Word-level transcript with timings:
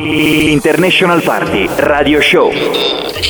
International 0.00 1.20
Party 1.22 1.68
Radio 1.76 2.20
Show. 2.20 2.52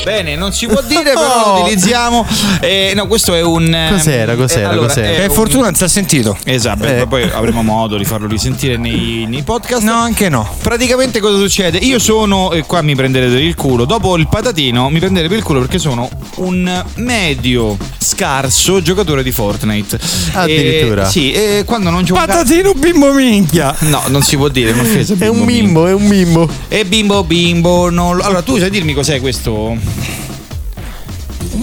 Bene, 0.04 0.36
non 0.36 0.52
si 0.52 0.66
può 0.66 0.80
dire, 0.82 1.12
però 1.14 1.54
lo 1.56 1.62
utilizziamo. 1.62 2.26
Eh, 2.60 2.92
no, 2.94 3.06
questo 3.06 3.34
è 3.34 3.42
un. 3.42 3.72
ehm, 3.72 3.90
Cos'era, 3.92 4.34
cos'era, 4.34 4.60
eh, 4.68 4.72
allora, 4.72 4.86
cos'era? 4.88 5.08
è 5.08 5.16
Per 5.16 5.28
un- 5.30 5.34
fortuna 5.34 5.64
non 5.64 5.74
si 5.74 5.84
è 5.84 5.88
sentito. 5.88 6.36
Esatto, 6.44 6.84
Eh. 6.84 7.06
poi 7.08 7.22
avremo 7.32 7.62
modo 7.62 7.96
di 7.96 8.04
farlo 8.04 8.26
risentire 8.28 8.76
nei, 8.76 9.24
nei 9.28 9.42
podcast. 9.42 9.82
No, 9.82 9.94
anche 9.94 10.28
no. 10.28 10.46
Praticamente 10.62 11.20
cosa 11.20 11.38
succede? 11.38 11.78
Io 11.78 11.98
sono, 11.98 12.52
e 12.52 12.62
qua 12.64 12.82
mi 12.82 12.94
prenderete 12.94 13.32
per 13.34 13.42
il 13.42 13.54
culo, 13.54 13.84
dopo 13.86 14.16
il 14.16 14.28
patatino 14.28 14.90
mi 14.90 14.98
prenderete 14.98 15.28
per 15.28 15.38
il 15.38 15.44
culo 15.44 15.60
perché 15.60 15.78
sono 15.78 16.08
un 16.36 16.84
medio 16.96 17.76
scarso 17.98 18.82
giocatore 18.82 19.22
di 19.22 19.32
Fortnite. 19.32 19.98
Addirittura. 20.32 21.06
E, 21.06 21.10
sì, 21.10 21.32
e 21.32 21.62
quando 21.64 21.88
non 21.90 22.02
cazzo- 22.02 22.14
Patatino 22.14 22.72
bimbo 22.74 23.12
minchia. 23.12 23.74
No, 23.80 24.02
non 24.08 24.22
si 24.22 24.36
può 24.36 24.48
dire, 24.48 24.70
è 24.70 24.72
un'offesa. 24.74 25.14
È 25.18 25.26
un 25.28 25.44
bimbo. 25.44 25.82
bimbo, 25.82 25.86
è 25.86 25.92
un 25.92 26.08
bimbo. 26.08 26.57
E 26.66 26.84
bimbo 26.84 27.22
bimbo. 27.24 27.90
non 27.90 28.16
lo- 28.16 28.22
Allora, 28.24 28.42
tu 28.42 28.58
sai 28.58 28.70
dirmi 28.70 28.92
cos'è 28.94 29.20
questo? 29.20 29.76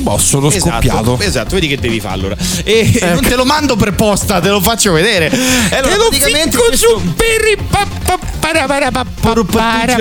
Bosso, 0.05 0.39
l'ho 0.39 0.51
scoppiato. 0.51 1.13
Esatto, 1.15 1.19
esatto, 1.23 1.55
vedi 1.55 1.67
che 1.67 1.79
devi 1.79 1.99
fare 1.99 2.13
allora. 2.13 2.37
E 2.63 2.99
non 3.11 3.21
te 3.23 3.35
lo 3.35 3.43
mando 3.43 3.75
per 3.75 3.93
posta, 3.95 4.39
te 4.39 4.49
lo 4.49 4.61
faccio 4.61 4.91
vedere. 4.91 5.31
E 5.31 5.75
allora, 5.77 5.93
Te 5.93 5.97
lo 5.97 6.09
praticamente 6.09 6.57
questo- 6.57 7.01
giù 7.01 7.13
per 7.15 7.41
i 7.47 7.57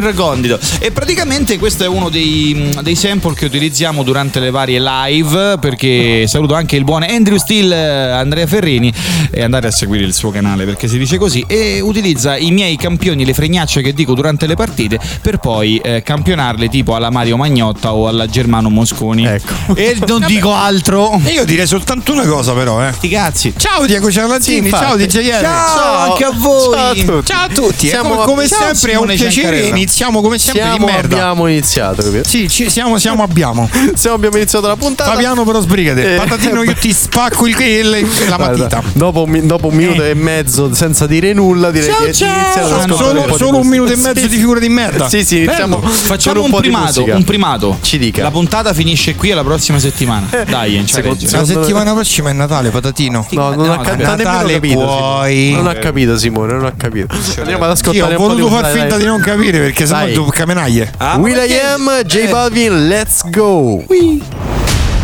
recondito. 0.00 0.58
E 0.78 0.91
praticamente 0.91 1.58
questo 1.58 1.84
è 1.84 1.86
uno 1.86 2.11
dei, 2.11 2.70
dei 2.83 2.94
sample 2.94 3.34
che 3.34 3.46
utilizziamo 3.46 4.02
durante 4.02 4.41
le 4.41 4.50
varie 4.50 4.78
live. 4.78 5.56
Perché 5.58 6.27
saluto 6.27 6.52
anche 6.55 6.77
il 6.77 6.84
buon 6.84 7.02
Andrew 7.02 7.39
Steele, 7.39 7.74
eh, 7.74 8.11
Andrea 8.11 8.46
Ferrini. 8.46 8.92
E 9.30 9.42
andate 9.42 9.68
a 9.68 9.70
seguire 9.70 10.05
il 10.05 10.12
suo 10.12 10.30
canale 10.30 10.64
perché 10.66 10.86
si 10.86 10.98
dice 10.98 11.16
così. 11.16 11.42
E 11.48 11.80
utilizza 11.80 12.36
i 12.36 12.50
miei 12.50 12.77
campioni, 12.77 13.24
le 13.24 13.33
fregnacce 13.33 13.80
che 13.80 13.94
dico 13.94 14.12
durante 14.12 14.46
le 14.46 14.55
partite, 14.55 15.00
per 15.22 15.39
poi 15.39 15.78
eh, 15.78 16.02
campionarle 16.02 16.68
tipo 16.68 16.94
alla 16.94 17.08
Mario 17.11 17.39
Magnotta 17.39 17.94
o 17.94 18.06
alla 18.06 18.27
Germano 18.27 18.68
Mosconi. 18.68 19.24
Ecco. 19.24 19.74
E 19.74 19.94
non 20.06 20.25
dico 20.27 20.53
altro. 20.55 21.20
Io 21.27 21.45
direi 21.45 21.67
soltanto 21.67 22.12
una 22.12 22.25
cosa, 22.27 22.53
però, 22.53 22.84
eh. 22.87 22.92
Sti 22.92 23.09
cazzi. 23.09 23.53
Ciao 23.56 23.87
Diego 23.87 24.11
Ciarlantini, 24.11 24.59
Sì, 24.59 24.64
infatti. 24.64 24.84
ciao 24.84 24.97
DJR. 24.97 25.41
Ciao, 25.41 26.11
anche 26.11 26.25
a 26.25 26.33
voi. 26.34 26.75
Ciao 26.75 26.91
a 26.91 26.95
tutti. 26.95 27.27
Ciao 27.27 27.45
a 27.45 27.48
tutti. 27.48 27.89
Siamo- 27.89 28.09
Siamo, 28.14 28.23
come 28.25 28.48
ciao, 28.48 28.59
sempre 28.75 28.92
è 28.92 28.97
un 28.97 29.01
Simone 29.03 29.14
piacere. 29.14 29.42
Ciancarella. 29.47 29.77
Iniziamo 29.77 30.20
come 30.20 30.39
sempre 30.39 30.62
Siamo, 30.62 30.77
di 30.78 30.84
merda. 30.92 31.14
abbiamo 31.17 31.47
iniziato, 31.47 32.03
capito? 32.03 32.28
Sì, 32.28 32.48
ci- 32.48 32.70
siamo, 32.70 32.98
siamo, 32.98 33.23
abbiamo. 33.23 33.69
Siamo, 33.95 34.17
abbiamo 34.17 34.36
iniziato 34.36 34.67
la 34.67 34.77
puntata. 34.77 35.11
Fabiano 35.11 35.45
però 35.45 35.61
sbrigate. 35.61 36.14
Eh, 36.14 36.17
Patatino 36.19 36.62
io 36.62 36.75
ti 36.75 36.92
spacco 36.92 37.47
il, 37.47 37.56
il- 37.61 38.06
la 38.29 38.36
Guarda, 38.36 38.56
matita. 38.56 38.83
dopo, 38.92 39.23
un, 39.25 39.31
mi- 39.31 39.47
dopo 39.47 39.69
un 39.69 39.75
minuto 39.75 40.03
e 40.05 40.14
mezzo 40.14 40.73
senza 40.75 41.06
dire 41.06 41.33
nulla, 41.33 41.70
direi 41.70 41.89
Ciao, 41.89 41.98
che 41.98 42.05
iniziamo 42.05 42.67
ad 42.67 42.73
ascoltare 42.73 43.19
un 43.19 43.25
po' 43.27 43.33
di 43.33 43.39
solo 43.39 43.58
un 43.58 43.67
musica. 43.67 43.70
minuto 43.70 43.92
e 43.92 43.97
mezzo 43.97 44.20
Sì, 44.20 44.29
di 44.29 44.36
figura 44.36 44.61
di 44.61 44.69
merda. 44.69 45.08
Sì, 45.08 45.25
sì, 45.25 45.36
iniziamo. 45.42 45.77
Bello. 45.79 45.92
Facciamo 45.92 46.42
un, 46.42 46.51
po' 46.51 46.61
di 46.61 46.69
primato, 46.69 47.01
musica. 47.01 47.17
un 47.17 47.25
primato. 47.25 47.79
Ci 47.83 47.98
dica. 47.98 48.23
La 48.23 48.31
puntata 48.31 48.73
finisce 48.75 49.14
qui 49.14 49.31
e 49.31 49.34
la 49.34 49.42
prossima 49.45 49.79
settimana. 49.90 50.27
Dai, 50.48 50.77
in 50.77 50.86
Secondo-. 50.88 51.24
La 51.30 51.44
settimana 51.44 51.92
prossima 51.92 52.30
è 52.30 52.32
Natale, 52.32 52.70
patatino. 52.70 53.27
No, 53.30 53.54
non 53.54 53.66
No, 53.66 53.72
ha, 53.72 53.77
ca- 53.78 53.90
vabbè. 53.90 54.04
ha 54.04 54.06
nemmeno 54.10 54.30
Natale 54.30 54.52
capito. 54.54 54.74
puoi. 54.80 55.50
Non 55.52 55.66
ha 55.66 55.74
capito, 55.74 56.16
Simone. 56.18 56.52
Non 56.54 56.64
ha 56.64 56.72
capito. 56.77 57.14
Andiamo 57.38 57.64
ad 57.64 57.70
ascoltare 57.70 58.14
ho 58.14 58.20
un 58.20 58.27
po' 58.27 58.34
voluto 58.34 58.50
far 58.55 58.66
finta 58.70 58.88
Dai. 58.88 58.98
di 58.98 59.05
non 59.05 59.20
capire 59.20 59.58
perché 59.58 59.86
sennò 59.86 60.12
tu 60.12 60.24
camenaglie. 60.30 60.92
Ah, 60.98 61.16
Will 61.18 61.36
I 61.36 61.52
am, 61.58 62.02
J 62.05 62.16
Eh, 62.16 62.28
Balvin, 62.28 62.89
let's 62.89 63.28
go. 63.30 63.84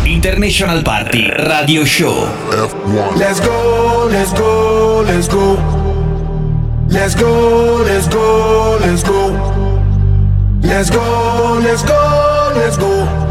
International 0.03 0.81
Party 0.81 1.29
Radio 1.29 1.85
Show. 1.85 2.27
Let's 3.15 3.39
go, 3.39 4.07
let's 4.09 4.33
go, 4.33 5.01
let's 5.05 5.27
go. 5.27 5.57
Let's 6.89 7.15
go, 7.15 7.83
let's 7.85 8.07
go, 8.09 8.77
let's 8.79 9.03
go. 9.03 9.31
Let's 10.61 10.89
go, 10.89 11.59
let's 11.63 11.83
go, 11.83 12.51
let's 12.55 12.77
go. 12.77 13.30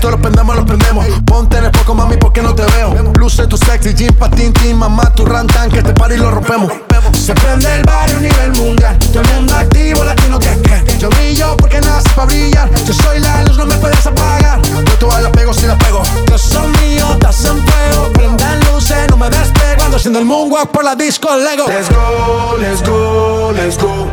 Esto 0.00 0.12
lo 0.12 0.18
prendemos, 0.18 0.56
lo 0.56 0.64
prendemos. 0.64 1.06
Ponte 1.26 1.58
en 1.58 1.66
el 1.66 1.94
mami, 1.94 2.16
porque 2.16 2.40
no 2.40 2.54
te 2.54 2.62
veo. 2.74 2.94
Luce 3.18 3.46
tu 3.46 3.58
sexy, 3.58 3.92
jean, 3.92 4.14
patín, 4.14 4.50
tin, 4.54 4.78
mamá, 4.78 5.12
tu 5.14 5.26
rantan, 5.26 5.70
que 5.70 5.80
este 5.80 5.92
party 5.92 6.16
lo 6.16 6.30
rompemos. 6.30 6.72
Se 7.12 7.34
prende 7.34 7.70
el 7.74 7.84
barrio 7.84 8.16
a 8.16 8.20
nivel 8.20 8.52
mundial. 8.52 8.98
Todo 8.98 9.20
el 9.20 9.28
mundo 9.34 9.54
activo, 9.54 10.02
latino 10.02 10.38
que 10.38 10.48
que. 10.62 10.98
Yo 10.98 11.10
brillo 11.10 11.54
porque 11.58 11.82
nace 11.82 12.08
para 12.16 12.28
brillar. 12.28 12.70
Yo 12.86 12.94
soy 12.94 13.20
la 13.20 13.42
luz, 13.42 13.58
no 13.58 13.66
me 13.66 13.74
puedes 13.74 14.06
apagar. 14.06 14.62
Yo 14.62 14.94
todas 14.98 15.22
las 15.22 15.32
pego 15.32 15.52
si 15.52 15.66
las 15.66 15.76
pego. 15.76 16.02
Yo 16.30 16.38
soy 16.38 16.66
mío, 16.82 17.06
estás 17.12 17.44
en 17.44 17.62
fuego. 17.62 18.10
Prendan 18.14 18.58
luces, 18.72 19.06
no 19.10 19.18
me 19.18 19.28
despego. 19.28 19.82
Ando 19.84 19.98
haciendo 19.98 20.18
el 20.18 20.24
moonwalk 20.24 20.70
por 20.70 20.82
la 20.82 20.94
disco 20.94 21.28
Lego. 21.36 21.66
Let's 21.66 21.90
go, 21.90 22.56
let's 22.58 22.82
go, 22.88 23.52
let's 23.54 23.76
go. 23.76 24.06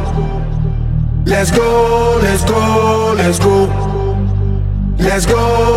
Let's 1.24 1.50
go, 1.54 2.20
let's 2.22 2.44
go, 2.44 3.14
let's 3.16 3.40
go. 3.40 3.98
Let's 5.00 5.28
go, 5.28 5.77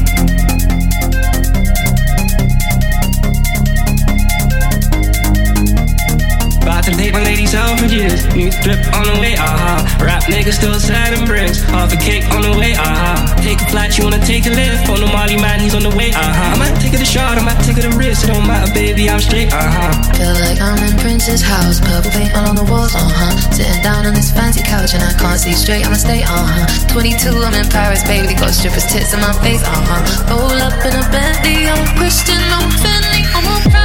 out. 7.89 8.35
New 8.35 8.49
drip 8.61 8.81
on 8.93 9.05
the 9.09 9.17
way, 9.17 9.33
aha. 9.37 9.81
Uh-huh. 9.81 10.05
Rap 10.05 10.23
niggas 10.29 10.61
still 10.61 10.73
and 10.73 11.25
bricks. 11.25 11.61
Half 11.61 11.93
a 11.93 11.97
cake 11.97 12.25
on 12.31 12.41
the 12.41 12.53
way, 12.57 12.73
aha. 12.77 13.17
Uh-huh. 13.17 13.41
Take 13.41 13.61
a 13.61 13.67
flight, 13.69 13.97
you 13.97 14.03
wanna 14.03 14.21
take 14.21 14.45
a 14.45 14.53
lift. 14.53 14.89
On 14.89 14.99
the 14.99 15.07
Molly 15.07 15.37
man, 15.37 15.59
he's 15.59 15.73
on 15.73 15.83
the 15.83 15.93
way, 15.95 16.11
aha. 16.13 16.21
Uh-huh. 16.21 16.55
I 16.55 16.57
might 16.61 16.75
take 16.81 16.93
it 16.93 17.01
a 17.01 17.05
shot, 17.05 17.37
I 17.37 17.41
might 17.41 17.59
take 17.63 17.77
it 17.77 17.85
a 17.85 17.93
risk. 17.97 18.23
It 18.25 18.33
don't 18.33 18.45
matter, 18.45 18.71
baby, 18.73 19.09
I'm 19.09 19.19
straight, 19.19 19.53
aha. 19.53 19.89
Feel 20.13 20.35
like 20.41 20.61
I'm 20.61 20.77
in 20.85 20.97
Prince's 20.99 21.41
house. 21.41 21.81
Purple 21.81 22.11
paint 22.11 22.33
all 22.35 22.53
on 22.53 22.55
the 22.55 22.65
walls, 22.65 22.93
uh 22.93 23.01
huh. 23.01 23.33
Sitting 23.51 23.81
down 23.81 24.05
on 24.05 24.13
this 24.13 24.31
fancy 24.31 24.61
couch 24.61 24.93
and 24.93 25.03
I 25.03 25.13
can't 25.17 25.39
see 25.39 25.53
straight, 25.53 25.85
I'ma 25.85 25.97
stay, 25.97 26.21
uh 26.23 26.29
huh. 26.29 26.93
22, 26.93 27.33
I'm 27.33 27.55
in 27.57 27.67
Paris, 27.69 28.03
baby. 28.05 28.33
Got 28.37 28.53
strippers' 28.53 28.85
tits 28.85 29.13
in 29.13 29.19
my 29.21 29.33
face, 29.41 29.63
uh 29.65 29.73
huh. 29.73 30.29
Roll 30.29 30.57
up 30.61 30.77
in 30.85 30.93
a 30.93 31.03
Bentley, 31.09 31.65
I'm 31.67 31.81
Christian, 31.97 32.37
I'm 32.37 32.69
Fendi, 32.77 33.25
I'm 33.33 33.45
a 33.49 33.80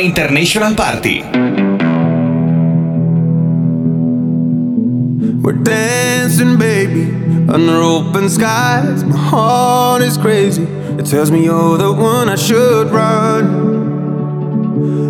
International 0.00 0.74
Party. 0.74 1.22
We're 5.42 5.62
dancing, 5.62 6.58
baby, 6.58 7.12
under 7.48 7.74
open 7.74 8.30
skies. 8.30 9.04
My 9.04 9.16
heart 9.16 10.02
is 10.02 10.16
crazy. 10.16 10.62
It 10.98 11.04
tells 11.04 11.30
me 11.30 11.44
you're 11.44 11.76
the 11.76 11.92
one 11.92 12.30
I 12.30 12.36
should 12.36 12.90
run. 12.90 13.44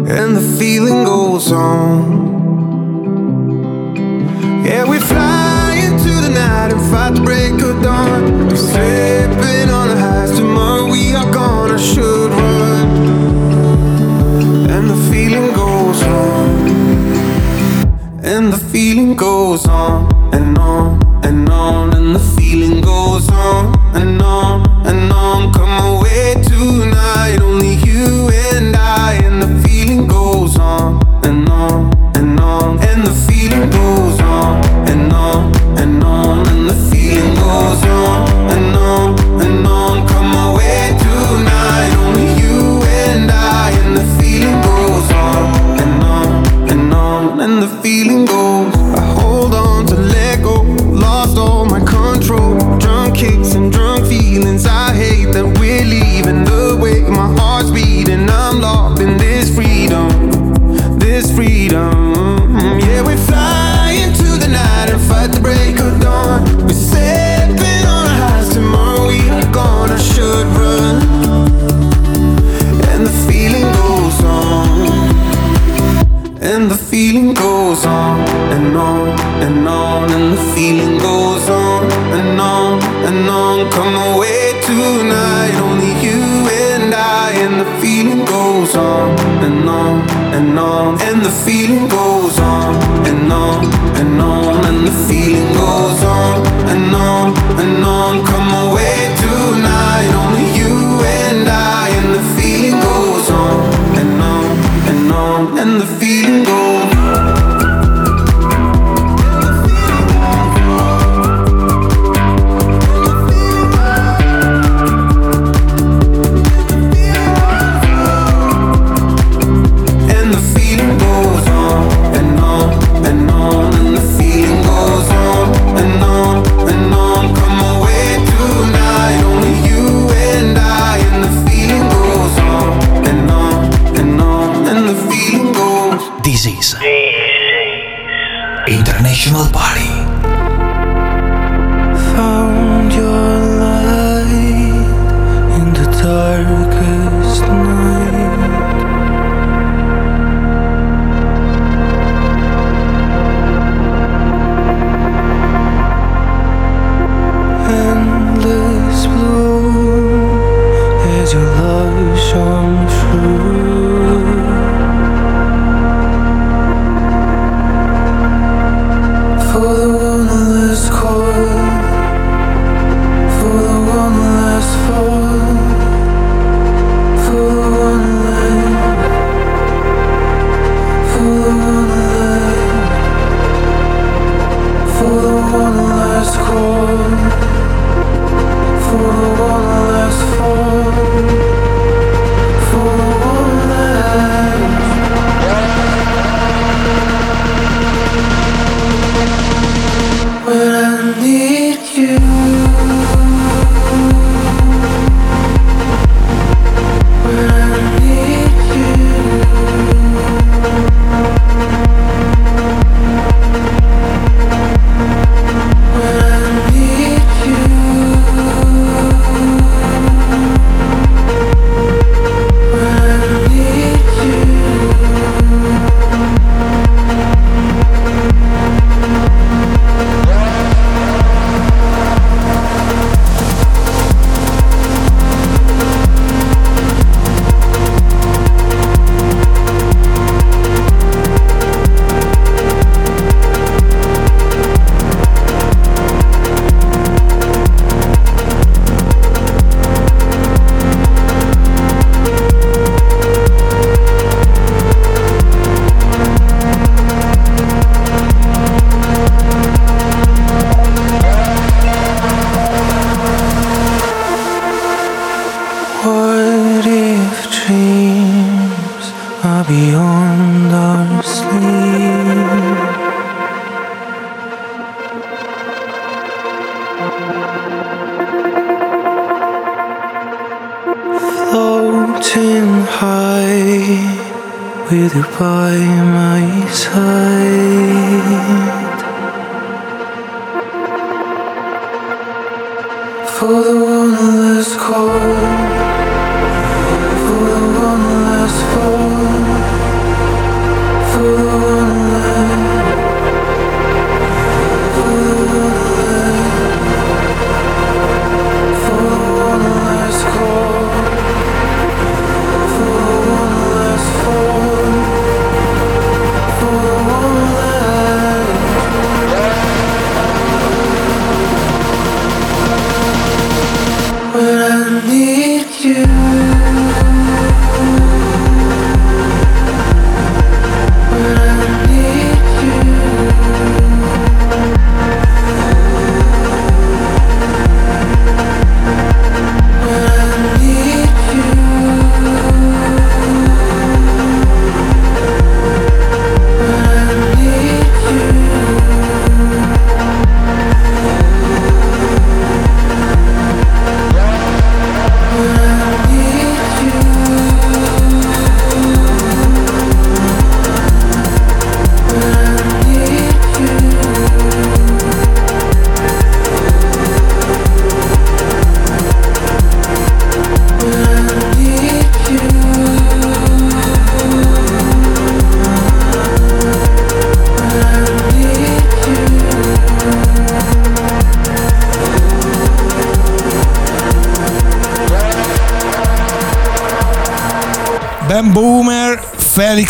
And 0.08 0.36
the 0.36 0.56
feeling 0.58 1.04
goes 1.04 1.52
on. 1.52 2.28
Yeah, 4.64 4.88
we 4.90 4.98
fly 4.98 5.82
into 5.84 6.12
the 6.20 6.30
night 6.30 6.72
and 6.72 6.80
fight 6.90 7.14
the 7.14 7.20
break 7.22 7.52
of 7.62 7.80
dawn. 7.80 8.49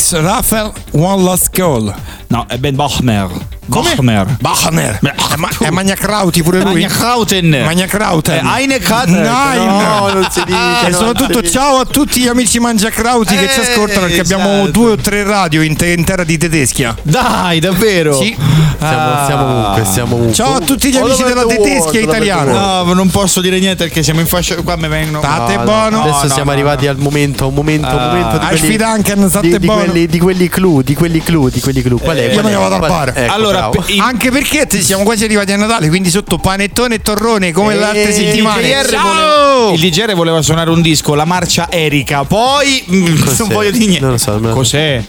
Felix 0.01 0.13
Rafael, 0.25 0.73
One 0.93 1.23
Last 1.23 1.51
Call. 1.51 1.95
No, 2.29 2.47
è 2.49 2.57
Ben 2.59 2.75
Bachmer. 3.71 4.25
Come? 4.25 4.37
Bachmer. 4.41 4.99
Bachner. 4.99 4.99
È, 5.01 5.37
ma- 5.37 5.49
è 5.61 5.71
Magna 5.71 5.95
Krauti 5.95 6.43
pure 6.43 6.61
lui? 6.61 6.73
Magna 6.83 6.89
Krauten. 6.89 7.49
Magna 7.65 7.87
Krauten. 7.87 8.45
Eh, 8.45 8.49
Eine 8.63 8.79
Krauten. 8.79 9.15
Nein. 9.15 9.67
No, 9.67 10.09
non 10.13 10.27
si 10.31 10.43
dice. 10.45 10.87
E 10.87 10.91
non 10.91 10.93
soprattutto 10.93 11.43
ciao 11.43 11.79
a 11.79 11.85
tutti 11.85 12.21
gli 12.21 12.27
amici 12.29 12.59
Mangia 12.59 12.91
Krauti 12.91 13.37
che 13.37 13.49
ci 13.49 13.61
Eh, 13.61 13.63
ascoltano 13.63 14.07
perché 14.07 14.21
abbiamo 14.21 14.55
esatto. 14.63 14.71
due 14.71 14.91
o 14.93 14.97
tre 14.97 15.23
radio 15.23 15.63
in, 15.63 15.77
te- 15.77 15.93
in 15.93 16.05
terra 16.05 16.25
di 16.25 16.37
Tedeschia. 16.37 16.95
Dai, 17.03 17.61
davvero? 17.61 18.15
Sì. 18.15 18.37
Siamo, 18.79 19.25
siamo 19.27 19.45
ovunque, 19.45 19.85
siamo 19.85 20.15
ovunque. 20.15 20.35
Ciao 20.35 20.55
a 20.55 20.61
tutti 20.61 20.91
gli 20.91 20.97
amici 20.97 21.23
della 21.23 21.45
Tedeschia 21.45 22.01
italiana. 22.01 22.83
No, 22.83 22.93
non 22.95 23.09
posso 23.11 23.41
dire 23.41 23.59
niente 23.59 23.85
perché 23.85 24.03
siamo 24.03 24.21
in 24.21 24.27
fascia. 24.27 24.57
Qua 24.57 24.77
mi 24.77 24.89
vengono. 24.89 25.21
State 25.21 25.53
No, 25.55 25.59
no, 25.59 25.65
buono. 25.65 26.03
Adesso 26.03 26.23
no, 26.23 26.29
siamo 26.29 26.45
no, 26.45 26.51
arrivati 26.53 26.87
al 26.87 26.97
momento, 26.97 27.47
un 27.49 27.55
momento, 27.55 27.89
un 27.89 28.03
momento 28.03 28.39
di 28.39 28.45
Ah, 28.45 28.49
quelli, 28.49 28.77
di, 29.59 29.67
quelli, 29.67 30.07
di 30.07 30.19
quelli 30.19 30.49
clou, 30.49 30.83
di 30.83 30.95
quelli 30.95 31.21
clou, 31.23 31.49
di 31.49 31.61
quelli 31.61 31.83
clou. 31.83 31.99
Qual 31.99 32.17
è? 32.17 32.33
io 32.33 32.43
me 32.43 32.51
ne 32.51 32.57
vado 32.57 32.75
al 32.75 32.81
bar. 32.81 33.13
Ecco, 33.15 33.33
allora, 33.33 33.60
bravo. 33.69 33.85
in- 33.89 34.01
Anche 34.01 34.31
perché 34.31 34.67
te- 34.67 34.81
siamo 34.81 35.03
quasi 35.05 35.25
arrivati 35.25 35.53
a 35.53 35.57
Natale, 35.57 35.89
quindi 35.89 36.11
sotto 36.11 36.39
panettone 36.39 36.97
e 36.97 37.01
torrone 37.01 37.53
come 37.53 37.75
altre 37.83 38.09
Eh, 38.09 38.13
settimane. 38.13 38.61
il 38.61 38.67
DJR, 38.69 38.89
Ciao! 38.91 39.03
voleva, 39.03 39.73
il 39.75 39.81
DJR 39.81 40.15
voleva 40.15 40.43
suonare 40.43 40.71
un 40.71 40.81
disco, 40.83 41.15
la 41.15 41.25
marcia 41.25 41.67
Erika. 41.71 42.25
Poi 42.25 42.85
mm, 42.91 43.21
Cos'è? 43.23 43.37
non 43.39 43.49
voglio 43.49 43.71
dire 43.71 43.85
niente. 43.85 44.01
Non 44.03 44.11
lo 44.13 44.19
so, 44.19 44.39
lo- 44.39 44.51
Cos'è? 44.51 45.03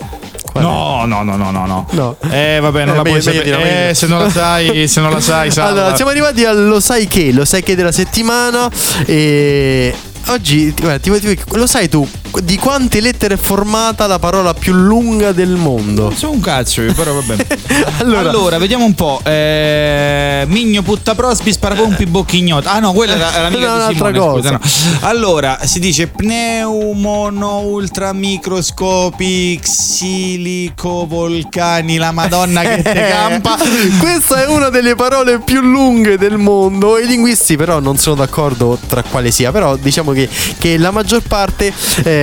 No, 0.53 1.05
no, 1.05 1.23
no, 1.23 1.37
no, 1.37 1.49
no, 1.51 1.85
no. 1.91 2.17
Eh, 2.29 2.59
vabbè, 2.59 2.83
non 2.85 2.93
Eh, 2.95 2.97
la 2.97 3.01
puoi 3.03 3.13
meglio- 3.13 3.13
meglio 3.13 3.21
sapere. 3.21 3.43
di 3.43 3.51
meglio 3.51 3.83
di 3.83 3.89
Eh, 3.89 3.93
se 3.93 4.07
non 4.07 4.19
la 4.21 4.29
sai, 4.29 4.87
se 4.87 4.99
non 5.01 5.11
la 5.11 5.21
sai, 5.21 5.49
salva. 5.51 5.69
Allora, 5.81 5.95
siamo 5.95 6.11
arrivati 6.11 6.43
al 6.43 6.67
lo 6.67 6.79
sai 6.81 7.07
che, 7.07 7.31
lo 7.31 7.45
sai 7.45 7.63
che 7.63 7.75
della 7.75 7.91
settimana 7.93 8.69
e 9.05 9.93
oggi 10.27 10.73
guarda, 10.77 10.99
ti, 10.99 11.19
ti- 11.19 11.39
lo 11.53 11.67
sai 11.67 11.87
tu 11.87 12.05
di 12.43 12.57
quante 12.57 12.99
lettere 13.01 13.35
è 13.35 13.37
formata 13.37 14.07
la 14.07 14.19
parola 14.19 14.53
più 14.53 14.73
lunga 14.73 15.31
del 15.31 15.51
mondo? 15.55 16.03
Non 16.03 16.15
so 16.15 16.29
un 16.31 16.39
cazzo 16.39 16.81
io, 16.81 16.93
però 16.93 17.13
va 17.13 17.21
bene. 17.21 17.45
Allora- 17.99 18.29
allora, 18.29 18.57
vediamo 18.57 18.85
un 18.85 18.93
po'. 18.95 19.19
Eh, 19.23 20.43
Migno 20.47 20.81
putta 20.81 21.13
prospi, 21.15 21.51
sparapompi 21.51 22.05
bocchignotta. 22.05 22.71
Ah 22.71 22.79
no, 22.79 22.93
quella 22.93 23.15
era, 23.15 23.33
era 23.33 23.49
No, 23.49 23.57
l'amica 23.57 23.59
di 23.59 23.65
un'altra 23.75 23.93
Simone, 24.11 24.17
cosa. 24.17 24.59
scusa, 24.59 24.89
no. 24.99 25.07
Allora, 25.07 25.59
si 25.65 25.79
dice 25.79 26.07
pneumono 26.07 27.59
ultramicroscopi 27.61 29.59
xilicovolcani, 29.61 31.97
la 31.97 32.11
madonna 32.11 32.61
che 32.61 32.81
te 32.81 33.05
campa. 33.09 33.57
Questa 33.99 34.43
è 34.43 34.47
una 34.47 34.69
delle 34.69 34.95
parole 34.95 35.39
più 35.39 35.61
lunghe 35.61 36.17
del 36.17 36.37
mondo. 36.37 36.97
I 36.97 37.05
linguisti, 37.07 37.55
però, 37.55 37.79
non 37.79 37.97
sono 37.97 38.15
d'accordo 38.15 38.77
tra 38.87 39.03
quale 39.03 39.31
sia. 39.31 39.51
Però, 39.51 39.75
diciamo 39.75 40.11
che, 40.11 40.27
che 40.57 40.77
la 40.77 40.91
maggior 40.91 41.21
parte 41.27 41.73
eh, 42.03 42.20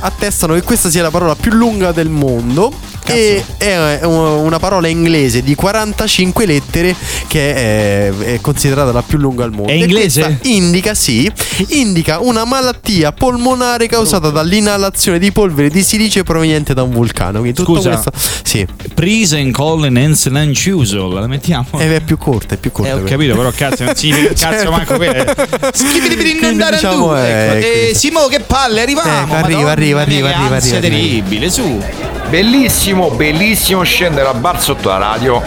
attestano 0.00 0.54
che 0.54 0.62
questa 0.62 0.90
sia 0.90 1.02
la 1.02 1.10
parola 1.10 1.34
più 1.34 1.52
lunga 1.52 1.92
del 1.92 2.08
mondo. 2.08 2.72
E 3.10 3.42
è 3.56 4.04
una 4.04 4.58
parola 4.58 4.86
inglese 4.86 5.42
di 5.42 5.54
45 5.54 6.44
lettere 6.44 6.94
che 7.26 7.54
è, 7.54 8.10
è 8.34 8.40
considerata 8.42 8.92
la 8.92 9.00
più 9.00 9.16
lunga 9.16 9.44
al 9.44 9.50
mondo. 9.50 9.72
È 9.72 9.74
inglese? 9.74 10.40
indica, 10.42 10.92
sì, 10.92 11.30
indica 11.68 12.18
una 12.20 12.44
malattia 12.44 13.12
polmonare 13.12 13.86
causata 13.86 14.28
dall'inalazione 14.28 15.18
di 15.18 15.32
polvere 15.32 15.70
di 15.70 15.82
silice 15.82 16.22
proveniente 16.22 16.74
da 16.74 16.82
un 16.82 16.90
vulcano. 16.90 17.38
Quindi 17.40 17.54
tutto 17.56 17.76
Scusa. 17.76 17.90
questo, 17.98 18.12
sì, 18.42 18.66
Prisen 18.92 19.52
collen 19.52 19.96
enselen 19.96 20.52
chiusol. 20.52 21.14
La 21.14 21.26
mettiamo? 21.26 21.66
è, 21.78 21.88
è 21.90 22.00
più 22.02 22.18
corta, 22.18 22.56
è 22.56 22.58
più 22.58 22.72
corta. 22.72 22.90
Eh, 22.90 22.94
ho 22.94 23.04
capito, 23.04 23.34
però 23.36 23.50
cazzo, 23.54 23.84
non 23.84 23.94
significa 23.96 24.28
cazzo 24.34 24.46
Certo. 24.58 24.70
manco 24.70 24.96
quello. 24.96 25.24
Schipidi 25.72 26.14
Quindi, 26.16 26.44
andare 26.44 26.76
diciamo, 26.76 27.06
tu. 27.06 27.12
è- 27.14 27.52
Ecco. 27.54 27.56
E 27.56 27.70
questo. 27.84 27.98
Simo, 28.00 28.26
che 28.26 28.40
palle, 28.40 28.82
arriviamo. 28.82 29.34
Arriva, 29.38 29.70
arriva, 29.70 30.00
arriva, 30.00 30.28
arriva, 30.28 30.56
arriva, 30.56 30.80
terribile, 30.80 31.50
su. 31.50 31.82
Bellissimo, 32.28 33.10
bellissimo 33.10 33.82
scendere 33.82 34.28
al 34.28 34.36
bar 34.36 34.60
sotto 34.60 34.88
la 34.88 34.98
radio 34.98 35.42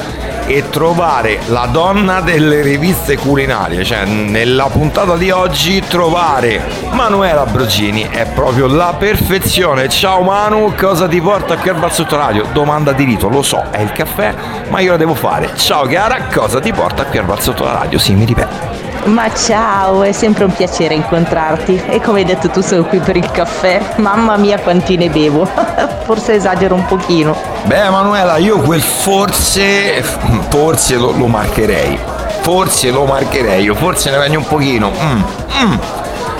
e 0.47 0.69
trovare 0.69 1.39
la 1.47 1.67
donna 1.71 2.21
delle 2.21 2.61
riviste 2.61 3.17
culinarie. 3.17 3.83
Cioè, 3.83 4.05
nella 4.05 4.65
puntata 4.65 5.15
di 5.15 5.29
oggi 5.29 5.81
trovare 5.87 6.61
Manuela 6.91 7.45
Brogini 7.45 8.07
è 8.09 8.25
proprio 8.33 8.67
la 8.67 8.95
perfezione. 8.97 9.89
Ciao 9.89 10.21
Manu, 10.21 10.73
cosa 10.75 11.07
ti 11.07 11.21
porta 11.21 11.57
qui 11.57 11.69
al 11.69 11.77
bar 11.77 11.93
sotto 11.93 12.17
la 12.17 12.25
radio? 12.25 12.45
Domanda 12.51 12.93
di 12.93 13.03
rito, 13.03 13.29
lo 13.29 13.43
so, 13.43 13.63
è 13.69 13.79
il 13.81 13.91
caffè, 13.91 14.33
ma 14.69 14.79
io 14.79 14.91
la 14.91 14.97
devo 14.97 15.13
fare. 15.13 15.51
Ciao 15.55 15.85
Chiara, 15.85 16.23
cosa 16.33 16.59
ti 16.59 16.73
porta 16.73 17.05
qui 17.05 17.19
al 17.19 17.25
bar 17.25 17.41
sotto 17.41 17.63
la 17.63 17.73
radio? 17.73 17.99
Sì, 17.99 18.13
mi 18.13 18.25
ripeto. 18.25 18.90
Ma 19.05 19.33
ciao, 19.33 20.03
è 20.03 20.11
sempre 20.11 20.43
un 20.43 20.53
piacere 20.53 20.93
incontrarti. 20.93 21.81
E 21.87 21.99
come 22.01 22.19
hai 22.19 22.25
detto 22.25 22.49
tu 22.49 22.61
sono 22.61 22.83
qui 22.83 22.99
per 22.99 23.15
il 23.15 23.29
caffè. 23.31 23.81
Mamma 23.97 24.37
mia 24.37 24.59
quanti 24.59 24.95
ne 24.95 25.09
bevo. 25.09 25.45
Forse 26.05 26.35
esagero 26.35 26.75
un 26.75 26.85
pochino. 26.85 27.35
Beh 27.63 27.89
Manuela, 27.89 28.37
io 28.37 28.59
quel 28.59 28.81
forse, 28.81 30.03
forse 30.49 30.97
lo, 30.97 31.11
lo 31.11 31.27
marcherei. 31.27 31.97
Forse 32.41 32.91
lo 32.91 33.05
marcherei, 33.05 33.63
io 33.63 33.75
forse 33.75 34.09
ne 34.09 34.17
prendi 34.17 34.35
un 34.35 34.47
pochino. 34.47 34.91
Mm, 34.91 35.21
mm. 35.63 35.77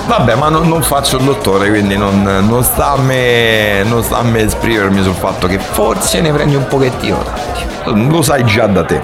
Vabbè, 0.08 0.36
ma 0.36 0.50
non, 0.50 0.68
non 0.68 0.82
faccio 0.82 1.18
il 1.18 1.24
dottore, 1.24 1.70
quindi 1.70 1.96
non, 1.96 2.24
non 2.24 2.64
sta 2.64 2.92
a 2.92 2.98
me, 2.98 3.84
non 3.84 4.04
sta 4.04 4.18
a 4.18 4.24
me 4.24 4.42
esprimermi 4.42 5.02
sul 5.04 5.14
fatto 5.14 5.48
che 5.48 5.60
forse 5.60 6.22
ne 6.22 6.32
prendi 6.32 6.56
un 6.56 6.68
pochettino. 6.68 7.24
Lo 7.86 8.22
sai 8.22 8.44
già 8.44 8.66
da 8.66 8.84
te. 8.84 9.02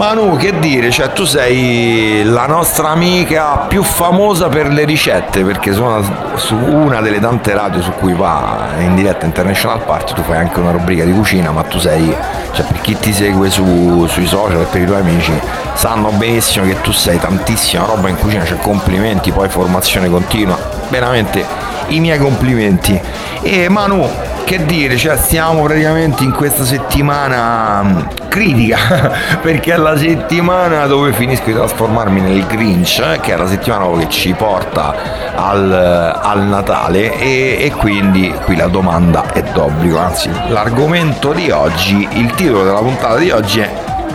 Manu, 0.00 0.34
che 0.38 0.58
dire, 0.58 0.90
cioè 0.90 1.12
tu 1.12 1.26
sei 1.26 2.24
la 2.24 2.46
nostra 2.46 2.88
amica 2.88 3.66
più 3.68 3.82
famosa 3.82 4.48
per 4.48 4.68
le 4.68 4.86
ricette, 4.86 5.44
perché 5.44 5.74
suona 5.74 6.02
su 6.36 6.54
una 6.54 7.02
delle 7.02 7.20
tante 7.20 7.52
radio 7.52 7.82
su 7.82 7.92
cui 7.92 8.14
va 8.14 8.68
in 8.78 8.94
diretta 8.94 9.26
International 9.26 9.84
Party, 9.84 10.14
tu 10.14 10.22
fai 10.22 10.38
anche 10.38 10.58
una 10.58 10.70
rubrica 10.70 11.04
di 11.04 11.12
cucina, 11.12 11.50
ma 11.50 11.64
tu 11.64 11.78
sei, 11.78 12.16
cioè 12.52 12.64
per 12.64 12.80
chi 12.80 12.96
ti 12.98 13.12
segue 13.12 13.50
su- 13.50 14.06
sui 14.08 14.26
social 14.26 14.62
e 14.62 14.64
per 14.64 14.80
i 14.80 14.86
tuoi 14.86 15.00
amici, 15.00 15.38
sanno 15.74 16.08
benissimo 16.12 16.64
che 16.64 16.80
tu 16.80 16.92
sei 16.92 17.18
tantissima 17.18 17.84
roba 17.84 18.08
in 18.08 18.16
cucina, 18.16 18.46
cioè 18.46 18.56
complimenti, 18.56 19.32
poi 19.32 19.50
formazione 19.50 20.08
continua, 20.08 20.56
veramente 20.90 21.44
i 21.88 22.00
miei 22.00 22.18
complimenti. 22.18 23.00
E 23.42 23.68
Manu, 23.68 24.08
che 24.44 24.64
dire, 24.66 24.96
cioè 24.96 25.16
stiamo 25.16 25.62
praticamente 25.62 26.24
in 26.24 26.32
questa 26.32 26.64
settimana 26.64 27.82
mh, 27.82 28.28
critica, 28.28 29.12
perché 29.40 29.72
è 29.72 29.76
la 29.76 29.96
settimana 29.96 30.86
dove 30.86 31.12
finisco 31.12 31.46
di 31.46 31.54
trasformarmi 31.54 32.20
nel 32.20 32.46
Grinch, 32.46 32.98
eh, 32.98 33.20
che 33.20 33.32
è 33.32 33.36
la 33.36 33.46
settimana 33.46 33.86
che 33.98 34.08
ci 34.08 34.34
porta 34.34 34.94
al, 35.34 35.72
al 36.20 36.42
Natale 36.46 37.18
e, 37.18 37.58
e 37.60 37.70
quindi 37.70 38.34
qui 38.44 38.56
la 38.56 38.66
domanda 38.66 39.32
è 39.32 39.42
d'obbligo, 39.42 39.98
anzi 39.98 40.30
l'argomento 40.48 41.32
di 41.32 41.50
oggi, 41.50 42.06
il 42.12 42.32
titolo 42.34 42.64
della 42.64 42.80
puntata 42.80 43.16
di 43.16 43.30
oggi 43.30 43.60
è 43.60 43.70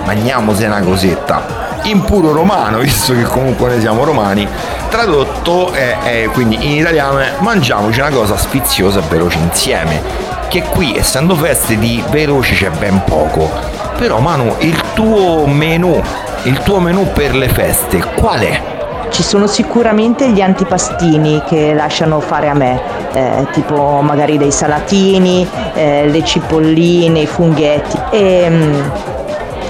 Mangiamose 0.06 0.68
una 0.68 0.82
cosetta 0.82 1.65
in 1.86 2.02
puro 2.04 2.32
romano, 2.32 2.80
visto 2.86 3.14
che 3.14 3.24
comunque 3.24 3.70
noi 3.70 3.80
siamo 3.80 4.04
romani, 4.04 4.48
tradotto 4.90 5.72
è, 5.72 5.98
è 6.04 6.30
quindi 6.32 6.56
in 6.62 6.80
italiano 6.80 7.20
è 7.20 7.34
mangiamoci 7.40 8.00
una 8.00 8.10
cosa 8.10 8.38
sfiziosa 8.38 9.00
e 9.00 9.04
veloce 9.10 9.38
insieme, 9.40 10.02
che 10.48 10.64
qui 10.64 10.96
essendo 10.96 11.36
feste 11.36 11.78
di 11.78 12.04
veloci 12.10 12.56
c'è 12.56 12.70
ben 12.70 13.02
poco. 13.04 13.50
Però 13.98 14.20
Manu, 14.20 14.56
il 14.60 14.82
tuo 14.94 15.46
menù, 15.46 16.02
il 16.44 16.60
tuo 16.60 16.80
menù 16.80 17.12
per 17.14 17.34
le 17.36 17.48
feste, 17.48 18.04
qual 18.16 18.42
è? 18.42 18.62
Ci 19.10 19.24
sono 19.24 19.48
sicuramente 19.48 20.30
gli 20.32 20.42
antipastini 20.42 21.42
che 21.48 21.74
lasciano 21.74 22.20
fare 22.20 22.50
a 22.50 22.54
me, 22.54 22.82
eh, 23.14 23.48
tipo 23.54 24.02
magari 24.02 24.38
dei 24.38 24.52
salatini, 24.52 25.48
eh, 25.74 26.10
le 26.10 26.24
cipolline, 26.24 27.20
i 27.20 27.26
funghetti 27.26 27.98
e, 28.10 28.48
mm, 28.50 28.82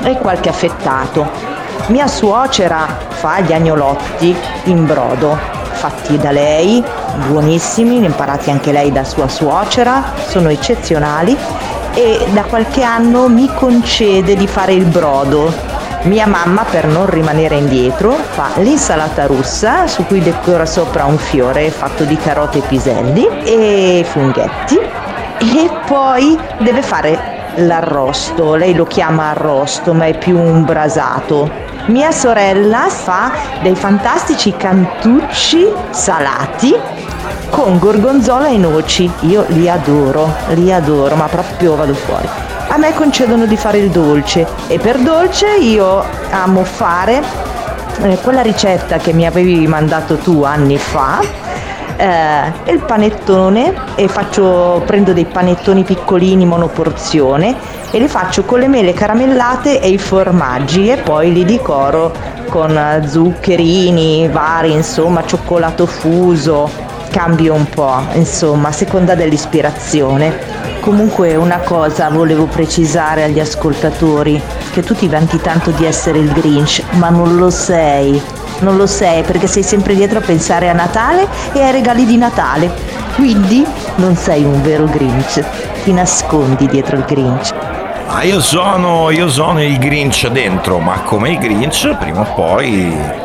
e 0.05 0.17
qualche 0.17 0.49
affettato. 0.49 1.54
Mia 1.87 2.07
suocera 2.07 2.87
fa 3.09 3.41
gli 3.41 3.53
agnolotti 3.53 4.35
in 4.63 4.87
brodo, 4.87 5.37
fatti 5.71 6.17
da 6.17 6.31
lei, 6.31 6.83
buonissimi, 7.27 8.03
imparati 8.03 8.49
anche 8.49 8.71
lei 8.71 8.91
da 8.91 9.03
sua 9.03 9.27
suocera, 9.27 10.13
sono 10.27 10.49
eccezionali 10.49 11.37
e 11.93 12.25
da 12.33 12.41
qualche 12.45 12.81
anno 12.81 13.27
mi 13.27 13.53
concede 13.53 14.35
di 14.35 14.47
fare 14.47 14.73
il 14.73 14.85
brodo. 14.85 15.53
Mia 16.03 16.25
mamma, 16.25 16.63
per 16.63 16.87
non 16.87 17.05
rimanere 17.05 17.55
indietro, 17.55 18.13
fa 18.13 18.49
l'insalata 18.55 19.27
russa 19.27 19.85
su 19.85 20.07
cui 20.07 20.21
decora 20.21 20.65
sopra 20.65 21.05
un 21.05 21.19
fiore 21.19 21.69
fatto 21.69 22.03
di 22.03 22.17
carote 22.17 22.57
e 22.57 22.61
piselli 22.61 23.27
e 23.43 24.03
funghetti 24.07 24.79
e 25.37 25.69
poi 25.85 26.35
deve 26.57 26.81
fare 26.81 27.33
l'arrosto, 27.57 28.55
lei 28.55 28.73
lo 28.73 28.85
chiama 28.85 29.29
arrosto 29.29 29.93
ma 29.93 30.05
è 30.05 30.17
più 30.17 30.39
un 30.39 30.65
brasato. 30.65 31.73
Mia 31.87 32.11
sorella 32.11 32.89
fa 32.89 33.31
dei 33.61 33.75
fantastici 33.75 34.55
cantucci 34.57 35.71
salati 35.91 36.73
con 37.51 37.77
gorgonzola 37.77 38.47
e 38.47 38.57
noci. 38.57 39.09
Io 39.21 39.45
li 39.49 39.69
adoro, 39.69 40.33
li 40.55 40.73
adoro, 40.73 41.15
ma 41.15 41.27
proprio 41.27 41.75
vado 41.75 41.93
fuori. 41.93 42.27
A 42.69 42.77
me 42.77 42.91
concedono 42.93 43.45
di 43.45 43.55
fare 43.55 43.77
il 43.77 43.91
dolce 43.91 44.47
e 44.67 44.79
per 44.79 44.97
dolce 44.97 45.55
io 45.57 46.03
amo 46.31 46.63
fare 46.63 47.21
eh, 48.01 48.17
quella 48.21 48.41
ricetta 48.41 48.97
che 48.97 49.13
mi 49.13 49.27
avevi 49.27 49.67
mandato 49.67 50.17
tu 50.17 50.41
anni 50.41 50.79
fa, 50.79 51.21
eh, 51.97 52.71
il 52.71 52.79
panettone 52.85 53.73
e 53.95 54.07
faccio, 54.07 54.83
prendo 54.85 55.13
dei 55.13 55.25
panettoni 55.25 55.83
piccolini 55.83 56.45
monoporzione 56.45 57.55
e 57.91 57.99
li 57.99 58.07
faccio 58.07 58.43
con 58.43 58.59
le 58.59 58.67
mele 58.67 58.93
caramellate 58.93 59.79
e 59.79 59.89
i 59.89 59.97
formaggi 59.97 60.89
e 60.89 60.97
poi 60.97 61.31
li 61.31 61.45
decoro 61.45 62.11
con 62.49 63.03
zuccherini 63.05 64.27
vari, 64.29 64.71
insomma, 64.71 65.25
cioccolato 65.25 65.85
fuso, 65.85 66.69
cambio 67.09 67.53
un 67.53 67.67
po', 67.69 68.01
insomma, 68.13 68.69
a 68.69 68.71
seconda 68.71 69.15
dell'ispirazione. 69.15 70.63
Comunque 70.81 71.35
una 71.35 71.59
cosa 71.59 72.09
volevo 72.09 72.45
precisare 72.45 73.23
agli 73.23 73.39
ascoltatori, 73.39 74.41
che 74.71 74.83
tu 74.83 74.93
ti 74.93 75.07
vanti 75.07 75.39
tanto 75.39 75.71
di 75.71 75.85
essere 75.85 76.19
il 76.19 76.31
Grinch, 76.31 76.83
ma 76.97 77.09
non 77.09 77.37
lo 77.37 77.49
sei. 77.49 78.21
Non 78.59 78.77
lo 78.77 78.87
sei 78.87 79.23
perché 79.23 79.47
sei 79.47 79.63
sempre 79.63 79.95
dietro 79.95 80.19
a 80.19 80.21
pensare 80.21 80.69
a 80.69 80.73
Natale 80.73 81.27
e 81.53 81.61
ai 81.61 81.71
regali 81.71 82.05
di 82.05 82.17
Natale. 82.17 82.71
Quindi 83.15 83.65
non 83.95 84.15
sei 84.15 84.43
un 84.43 84.61
vero 84.61 84.85
Grinch, 84.85 85.43
ti 85.83 85.93
nascondi 85.93 86.67
dietro 86.67 86.97
il 86.97 87.05
Grinch. 87.05 87.53
Ah, 88.07 88.23
io 88.23 88.39
sono, 88.39 89.09
io 89.09 89.29
sono 89.29 89.61
il 89.61 89.77
Grinch 89.77 90.27
dentro, 90.27 90.79
ma 90.79 91.01
come 91.01 91.31
il 91.31 91.37
Grinch 91.37 91.95
prima 91.97 92.21
o 92.21 92.33
poi 92.33 93.23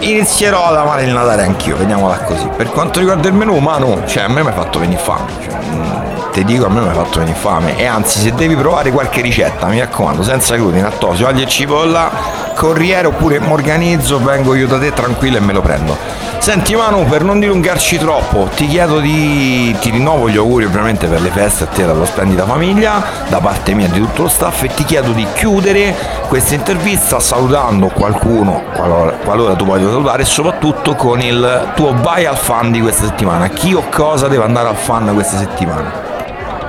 inizierò 0.00 0.66
ad 0.66 0.76
amare 0.76 1.04
il 1.04 1.12
Natale 1.12 1.44
anch'io, 1.44 1.76
vediamola 1.76 2.18
così. 2.18 2.48
Per 2.56 2.68
quanto 2.70 2.98
riguarda 2.98 3.28
il 3.28 3.34
menù, 3.34 3.58
Manu, 3.58 4.02
cioè 4.06 4.24
a 4.24 4.28
me 4.28 4.42
mi 4.42 4.48
hai 4.48 4.54
fatto 4.54 4.78
venire 4.78 5.00
fame. 5.00 5.30
Cioè, 5.42 5.54
mm, 5.54 6.30
ti 6.32 6.44
dico, 6.44 6.66
a 6.66 6.68
me 6.68 6.80
mi 6.80 6.88
hai 6.88 6.94
fatto 6.94 7.20
venire 7.20 7.36
fame. 7.38 7.76
E 7.76 7.86
anzi, 7.86 8.18
se 8.18 8.34
devi 8.34 8.56
provare 8.56 8.90
qualche 8.90 9.20
ricetta, 9.20 9.66
mi 9.66 9.78
raccomando, 9.78 10.22
senza 10.22 10.56
glutine, 10.56 10.82
lattosio, 10.82 11.26
aglio 11.26 11.44
e 11.44 11.46
cipolla, 11.46 12.10
corriere 12.54 13.06
oppure 13.06 13.40
mi 13.40 13.52
organizzo, 13.52 14.22
vengo 14.22 14.54
io 14.54 14.66
da 14.66 14.78
te 14.78 14.92
tranquillo 14.92 15.36
e 15.36 15.40
me 15.40 15.52
lo 15.52 15.60
prendo. 15.60 15.96
Senti 16.38 16.74
Manu, 16.74 17.04
per 17.04 17.22
non 17.22 17.38
dilungarci 17.38 17.98
troppo, 17.98 18.48
ti 18.56 18.66
chiedo 18.66 18.98
di... 18.98 19.76
ti 19.80 19.90
rinnovo 19.90 20.28
gli 20.28 20.36
auguri 20.36 20.64
ovviamente 20.64 21.06
per 21.06 21.20
le 21.20 21.30
feste 21.30 21.62
a 21.62 21.66
te 21.68 21.82
e 21.82 21.84
alla 21.84 22.04
splendida 22.04 22.44
famiglia, 22.44 23.00
da 23.28 23.38
parte 23.38 23.74
mia 23.74 23.86
di 23.86 24.00
tutto 24.00 24.22
lo 24.22 24.28
staff, 24.28 24.64
e 24.64 24.68
ti 24.74 24.82
chiedo 24.82 25.12
di 25.12 25.24
chiudere 25.34 25.94
questa 26.26 26.54
intervista 26.54 27.20
salutando 27.20 27.86
qualcuno, 27.86 28.64
qualora, 28.74 29.12
qualora 29.22 29.54
tu 29.54 29.64
voglia 29.64 29.88
salutare, 29.88 30.22
e 30.22 30.24
soprattutto 30.24 30.96
con 30.96 31.20
il 31.20 31.70
tuo 31.76 31.94
vai 32.02 32.26
al 32.26 32.36
fan 32.36 32.72
di 32.72 32.80
questa 32.80 33.06
settimana. 33.06 33.46
Chi 33.46 33.74
o 33.74 33.84
cosa 33.88 34.26
deve 34.26 34.42
andare 34.42 34.66
al 34.66 34.76
fan 34.76 35.12
questa 35.14 35.36
settimana? 35.36 36.10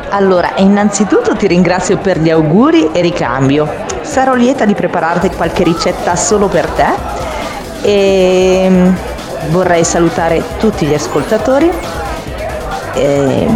Allora, 0.10 0.52
innanzitutto 0.58 1.36
ti 1.36 1.48
ringrazio 1.48 1.98
per 1.98 2.20
gli 2.20 2.30
auguri 2.30 2.92
e 2.92 3.02
ricambio. 3.02 3.93
Sarò 4.04 4.36
lieta 4.36 4.66
di 4.66 4.76
prepararti 4.76 5.30
qualche 5.30 5.64
ricetta 5.64 6.16
solo 6.16 6.48
per 6.48 6.68
te 6.68 6.86
e 7.82 8.92
vorrei 9.50 9.84
salutare 9.84 10.44
tutti 10.58 10.86
gli 10.86 10.94
ascoltatori 10.94 11.72
e, 12.94 13.48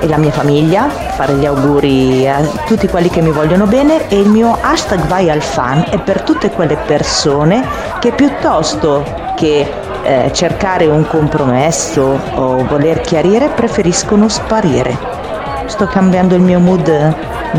e 0.00 0.08
la 0.08 0.16
mia 0.16 0.30
famiglia, 0.30 0.88
fare 0.88 1.34
gli 1.34 1.44
auguri 1.44 2.26
a 2.28 2.40
tutti 2.64 2.88
quelli 2.88 3.10
che 3.10 3.20
mi 3.20 3.30
vogliono 3.30 3.66
bene 3.66 4.08
e 4.08 4.18
il 4.18 4.28
mio 4.28 4.56
hashtag 4.60 5.06
vai 5.06 5.28
al 5.28 5.42
fan 5.42 5.84
è 5.90 5.98
per 5.98 6.22
tutte 6.22 6.50
quelle 6.50 6.76
persone 6.76 7.66
che 7.98 8.12
piuttosto 8.12 9.04
che 9.36 9.70
eh, 10.02 10.30
cercare 10.32 10.86
un 10.86 11.06
compromesso 11.06 12.18
o 12.34 12.64
voler 12.64 13.00
chiarire 13.00 13.48
preferiscono 13.48 14.28
sparire. 14.28 14.96
Sto 15.66 15.86
cambiando 15.86 16.34
il 16.34 16.40
mio 16.40 16.58
mood, 16.58 17.14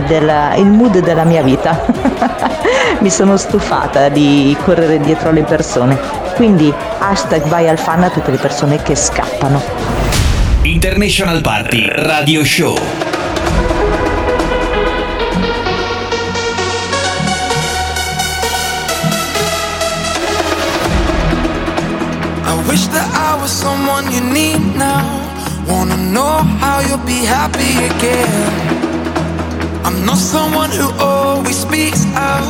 della, 0.07 0.55
il 0.55 0.67
mood 0.67 0.99
della 0.99 1.23
mia 1.23 1.43
vita. 1.43 1.85
Mi 2.99 3.09
sono 3.09 3.37
stufata 3.37 4.09
di 4.09 4.55
correre 4.63 4.99
dietro 4.99 5.29
alle 5.29 5.43
persone. 5.43 5.97
Quindi 6.35 6.73
hashtag 6.99 7.43
vai 7.47 7.67
al 7.67 7.77
fan 7.77 8.03
a 8.03 8.09
tutte 8.09 8.31
le 8.31 8.37
persone 8.37 8.81
che 8.81 8.95
scappano. 8.95 9.61
International 10.63 11.41
Party 11.41 11.87
Radio 11.89 12.43
Show. 12.43 12.77
I 22.45 22.63
wish 22.67 22.87
that 22.87 23.09
I 23.13 23.39
was 23.41 23.51
someone 23.51 24.11
you 24.11 24.21
need 24.21 24.59
now. 24.75 25.19
Wanna 25.67 25.97
know 25.97 26.43
how 26.59 26.79
you'll 26.81 27.05
be 27.05 27.25
happy 27.25 27.85
again. 27.85 28.90
Not 30.05 30.17
someone 30.17 30.71
who 30.71 30.89
always 30.99 31.57
speaks 31.57 32.05
out. 32.15 32.43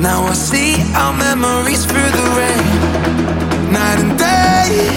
Now 0.00 0.24
I 0.24 0.34
see 0.34 0.74
our 0.94 1.12
memories 1.16 1.84
through 1.86 2.10
the 2.18 2.26
rain. 2.38 3.72
Night 3.72 3.98
and 4.04 4.18
day, 4.18 4.88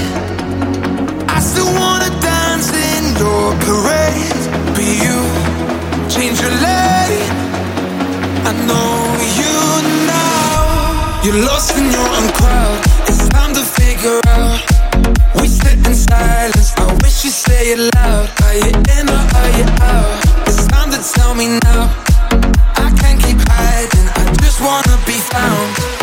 I 1.28 1.40
still 1.40 1.72
wanna 1.82 2.10
dance 2.20 2.70
in 2.74 3.04
your 3.22 3.54
parade. 3.66 4.44
But 4.74 4.88
you 5.04 5.18
change 6.10 6.42
your 6.42 6.56
lane. 6.68 7.30
I 8.50 8.52
know 8.68 8.94
you 9.40 9.56
now. 10.10 11.22
You're 11.24 11.46
lost 11.46 11.78
in 11.78 11.86
your 11.86 12.08
own 12.18 12.28
crowd. 12.40 12.80
It's 13.08 13.28
time 13.30 13.54
to 13.54 13.64
figure 13.80 14.20
out. 14.28 14.60
We 15.40 15.48
sit 15.48 15.78
in 15.86 15.96
silence. 15.96 16.74
I 16.78 16.94
wish 17.04 17.24
you 17.26 17.32
say 17.32 17.74
it 17.74 17.94
loud. 17.96 18.28
Are 18.44 18.56
you 18.56 18.72
in 18.98 19.06
or 19.08 19.24
are 19.40 19.52
you 19.58 19.66
out? 19.82 20.31
Tell 21.02 21.34
me 21.34 21.48
now. 21.64 21.90
I 22.78 22.94
can't 23.02 23.20
keep 23.20 23.38
hiding. 23.50 24.08
I 24.16 24.34
just 24.36 24.62
wanna 24.62 24.98
be 25.08 25.14
found. 25.14 26.01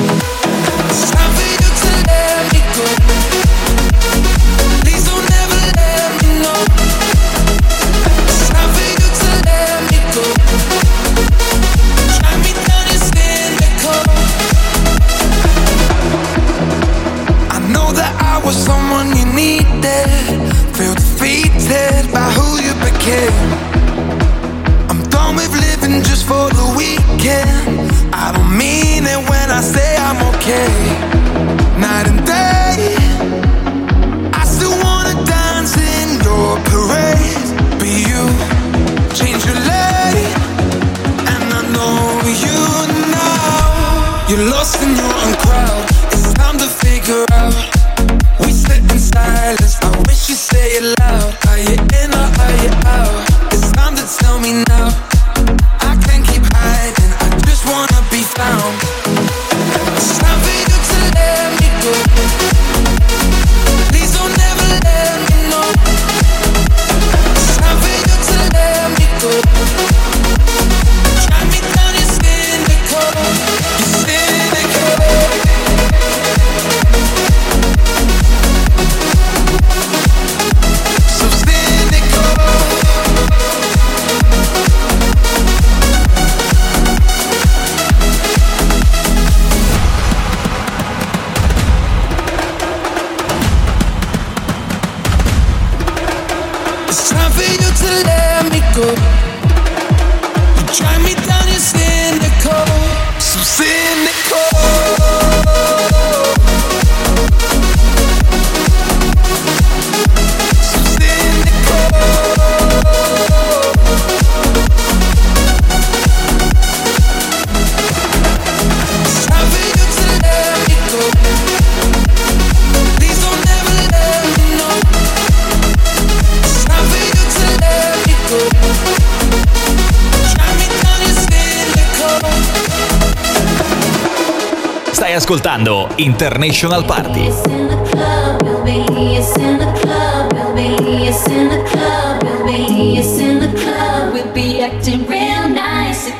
ascoltando 135.28 135.90
International 135.98 136.86
Party. 136.86 137.28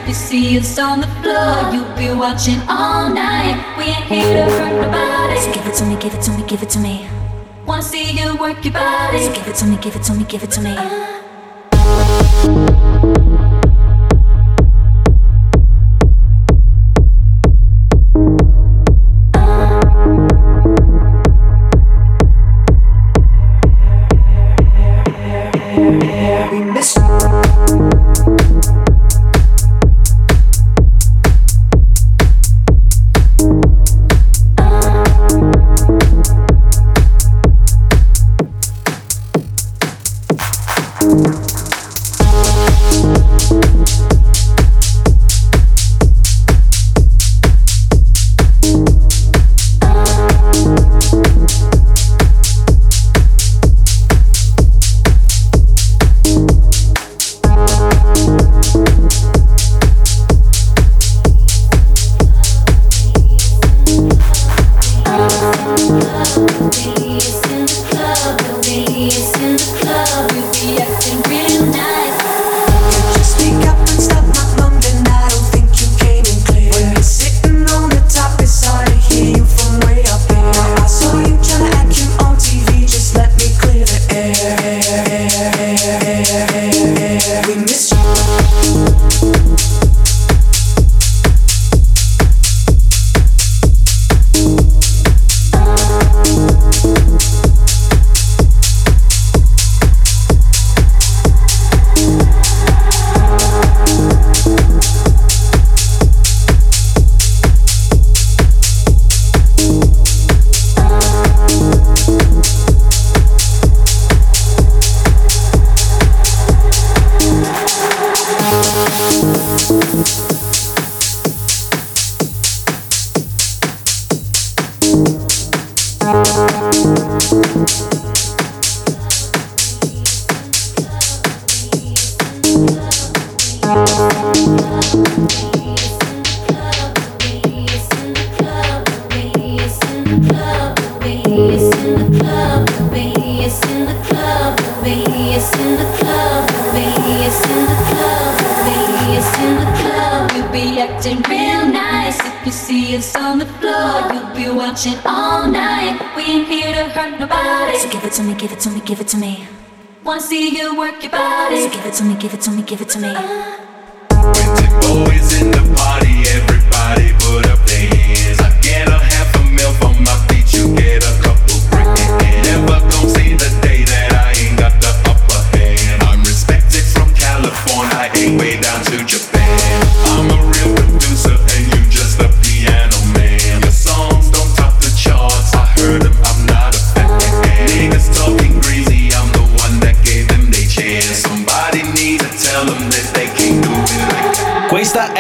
you 0.07 0.15
see 0.15 0.59
us 0.59 0.79
on 0.79 1.01
the 1.01 1.07
floor, 1.23 1.73
you'll 1.73 1.97
be 1.97 2.13
watching 2.19 2.61
all 2.69 3.09
night. 3.09 3.57
We 3.79 3.85
ain't 3.85 4.05
here 4.05 4.45
to 4.45 4.51
hurt 4.51 4.83
nobody. 4.83 5.41
So 5.41 5.53
give 5.53 5.67
it 5.67 5.75
to 5.77 5.85
me, 5.85 5.97
give 5.97 6.15
it 6.15 6.23
to 6.23 6.31
me, 6.33 6.43
give 6.47 6.63
it 6.63 6.71
to 6.71 6.79
me. 6.79 7.09
Wanna 7.67 7.83
see 7.83 8.13
you 8.13 8.37
work 8.37 8.63
your 8.63 8.75
body. 8.75 9.23
So 9.23 9.33
give 9.33 9.49
it 9.49 9.57
to 9.57 9.67
me, 9.67 9.77
give 9.79 9.97
it 9.97 10.03
to 10.03 10.13
me, 10.15 10.25
give 10.25 10.43
it 10.43 10.51
to 10.51 10.61
me. 10.61 10.77
Uh. 10.77 11.18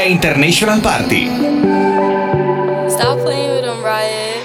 International 0.08 0.80
Party. 0.80 1.26
Stop 2.88 3.18
playing 3.20 3.50
with 3.50 3.64
them, 3.64 3.84
Riot. 3.84 4.42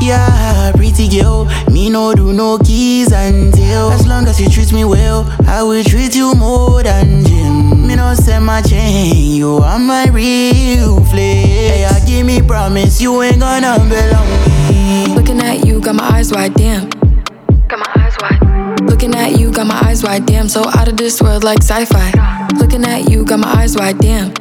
Yeah, 0.00 0.70
pretty 0.76 1.08
girl, 1.08 1.46
me 1.72 1.90
no 1.90 2.14
do 2.14 2.32
no 2.32 2.58
keys 2.58 3.10
until. 3.10 3.90
As 3.90 4.06
long 4.06 4.28
as 4.28 4.40
you 4.40 4.48
treat 4.48 4.72
me 4.72 4.84
well, 4.84 5.26
I 5.48 5.64
will 5.64 5.82
treat 5.82 6.14
you 6.14 6.34
more 6.36 6.84
than 6.84 7.24
Jim. 7.24 7.84
Me 7.88 7.96
no 7.96 8.14
send 8.14 8.46
my 8.46 8.62
chain, 8.62 9.34
you 9.34 9.56
are 9.56 9.78
my 9.78 10.06
real 10.10 11.02
flame. 11.06 11.80
Yeah, 11.80 11.90
I 11.96 12.06
give 12.06 12.24
me 12.24 12.40
promise, 12.40 13.00
you 13.00 13.22
ain't 13.22 13.40
gonna 13.40 13.78
belong 13.88 14.28
me. 14.68 15.14
Looking 15.16 15.40
at 15.40 15.66
you, 15.66 15.80
got 15.80 15.96
my 15.96 16.04
eyes 16.04 16.30
wide, 16.30 16.54
damn. 16.54 16.88
Got 17.66 17.80
my 17.80 17.92
eyes 17.96 18.14
wide. 18.20 18.80
Looking 18.82 19.16
at 19.16 19.36
you, 19.36 19.50
got 19.50 19.66
my 19.66 19.80
eyes 19.84 20.04
wide, 20.04 20.26
damn. 20.26 20.48
So 20.48 20.62
out 20.64 20.86
of 20.86 20.96
this 20.96 21.20
world 21.20 21.42
like 21.42 21.58
sci-fi. 21.58 22.12
Looking 22.60 22.84
at 22.84 23.10
you, 23.10 23.24
got 23.24 23.40
my 23.40 23.48
eyes 23.48 23.74
wide, 23.76 23.98
damn. 23.98 24.32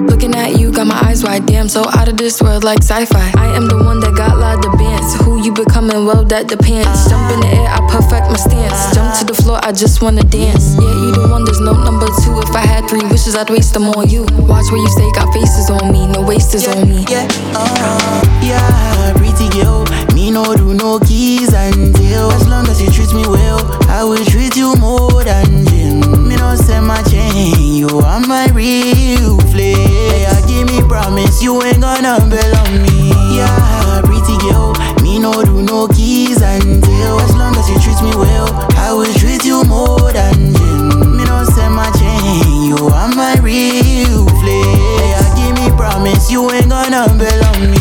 Looking 0.00 0.34
at 0.34 0.58
you, 0.58 0.72
got 0.72 0.86
my 0.86 0.98
eyes 1.04 1.22
wide, 1.22 1.46
damn. 1.46 1.68
So 1.68 1.84
out 1.96 2.08
of 2.08 2.16
this 2.16 2.40
world 2.40 2.64
like 2.64 2.82
sci-fi. 2.82 3.32
I 3.36 3.56
am 3.56 3.68
the 3.68 3.76
one 3.76 4.00
that 4.00 4.14
got 4.16 4.40
of 4.64 4.78
bands. 4.78 5.14
Who 5.24 5.42
you 5.42 5.52
becoming? 5.52 6.06
Well, 6.06 6.24
that 6.24 6.48
depends. 6.48 7.08
Jump 7.08 7.30
in 7.32 7.40
the 7.40 7.48
air, 7.48 7.68
I 7.68 7.80
perfect 7.88 8.26
my 8.28 8.36
stance. 8.36 8.94
Jump 8.94 9.14
to 9.18 9.24
the 9.24 9.34
floor, 9.34 9.60
I 9.62 9.72
just 9.72 10.02
wanna 10.02 10.24
dance. 10.24 10.74
Yeah, 10.76 10.88
you 10.88 11.12
the 11.12 11.28
one, 11.28 11.44
there's 11.44 11.60
no 11.60 11.72
number 11.72 12.06
two. 12.24 12.34
If 12.40 12.54
I 12.56 12.64
had 12.64 12.88
three 12.88 13.04
wishes, 13.08 13.36
I'd 13.36 13.50
waste 13.50 13.74
them 13.74 13.88
on 13.88 14.08
you. 14.08 14.24
Watch 14.48 14.72
where 14.72 14.80
you 14.80 14.88
stay, 14.88 15.10
got 15.12 15.32
faces 15.32 15.70
on 15.70 15.92
me, 15.92 16.06
no 16.06 16.22
wasters 16.22 16.66
on 16.68 16.88
me. 16.88 17.04
Yeah, 17.08 17.28
uh, 17.54 18.22
yeah, 18.42 19.12
pretty 19.16 19.48
girl, 19.52 19.84
me 20.14 20.30
no 20.30 20.54
do 20.54 20.74
no 20.74 20.98
keys 21.00 21.52
and 21.52 21.94
tell. 21.94 22.30
As 22.32 22.46
long 22.48 22.66
as 22.68 22.80
you 22.80 22.90
treat 22.90 23.12
me 23.12 23.26
well, 23.26 23.60
I 23.88 24.04
will 24.04 24.24
treat 24.24 24.56
you 24.56 24.74
more 24.76 25.24
than 25.24 25.64
gym. 25.66 26.28
Me 26.28 26.36
no 26.36 26.56
send 26.56 26.86
my 26.86 27.02
chain, 27.04 27.74
you 27.74 27.88
are 28.00 28.20
my 28.20 28.46
real 28.52 29.38
flex. 29.52 29.79
Yeah, 30.14 30.34
give 30.46 30.66
me 30.66 30.80
promise 30.88 31.42
you 31.42 31.62
ain't 31.62 31.80
gonna 31.80 32.18
belong 32.28 32.72
me. 32.82 33.10
Yeah, 33.36 34.02
pretty 34.04 34.36
girl, 34.44 34.74
me 35.02 35.18
no 35.18 35.42
do 35.42 35.62
no 35.62 35.88
keys 35.88 36.42
and 36.42 36.82
tell. 36.82 37.20
As 37.20 37.34
long 37.36 37.54
as 37.56 37.68
you 37.70 37.78
treat 37.80 38.00
me 38.02 38.14
well, 38.16 38.48
I 38.76 38.92
will 38.92 39.12
treat 39.14 39.44
you 39.44 39.62
more 39.64 40.12
than 40.12 40.54
gym. 40.54 41.16
Me 41.16 41.24
no 41.24 41.44
send 41.44 41.74
my 41.74 41.90
chain, 41.98 42.68
you 42.68 42.76
are 42.88 43.08
my 43.14 43.34
real 43.40 44.26
flex. 44.40 44.66
Yeah, 45.10 45.24
give 45.36 45.54
me 45.58 45.70
promise 45.76 46.30
you 46.30 46.50
ain't 46.50 46.68
gonna 46.68 47.06
belong 47.16 47.70
me. 47.70 47.79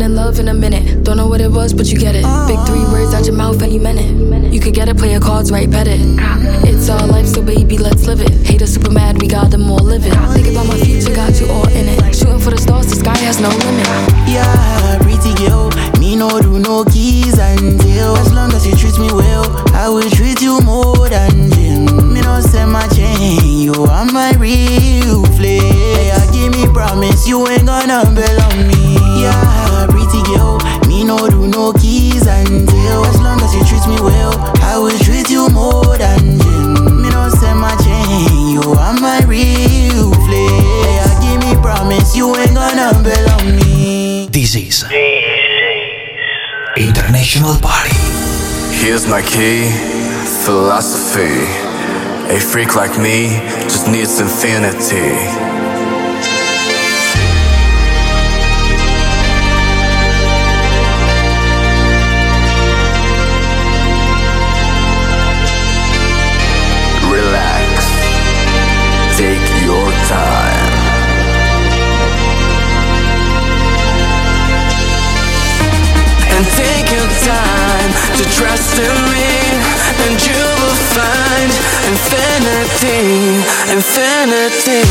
Been 0.00 0.12
in 0.12 0.16
love 0.16 0.38
in 0.38 0.48
a 0.48 0.54
minute. 0.54 1.04
Don't 1.04 1.18
know 1.18 1.26
what 1.26 1.42
it 1.42 1.50
was, 1.50 1.74
but 1.74 1.92
you 1.92 1.98
get 1.98 2.14
it. 2.14 2.24
Big 2.48 2.58
three 2.66 2.84
words 2.90 3.12
out 3.12 3.26
your 3.26 3.36
mouth 3.36 3.60
any 3.60 3.78
minute. 3.78 4.50
You 4.50 4.58
could 4.58 4.72
get 4.72 4.88
it, 4.88 4.96
play 4.96 5.10
your 5.10 5.20
cards 5.20 5.52
right, 5.52 5.70
bet 5.70 5.86
it. 5.86 6.00
It's 6.64 6.88
our 6.88 7.06
life, 7.06 7.26
so 7.26 7.42
baby, 7.42 7.76
let's 7.76 8.06
live 8.06 8.22
it. 8.22 8.32
Haters 8.46 8.72
super 8.72 8.90
mad, 8.90 9.20
we 9.20 9.28
got 9.28 9.50
them 9.50 9.70
all 9.70 9.84
living. 9.84 10.12
Think 10.32 10.48
about 10.48 10.68
my 10.68 10.78
future, 10.78 11.14
got 11.14 11.38
you 11.38 11.48
all 11.48 11.68
in 11.68 11.86
it. 11.86 12.16
Shooting 12.16 12.40
for 12.40 12.48
the 12.48 12.56
stars, 12.56 12.86
the 12.86 12.96
sky 12.96 13.18
has 13.18 13.40
no 13.40 13.50
limit. 13.50 13.86
Yeah, 14.24 14.98
pretty 15.02 15.34
girl, 15.34 15.68
me 16.00 16.16
no 16.16 16.40
do 16.40 16.49
Here's 48.72 49.06
my 49.06 49.22
key, 49.22 49.70
philosophy. 50.44 51.46
A 52.34 52.40
freak 52.40 52.74
like 52.74 52.98
me 52.98 53.28
just 53.68 53.86
needs 53.86 54.18
infinity. 54.18 55.49
Infinity 83.80 84.84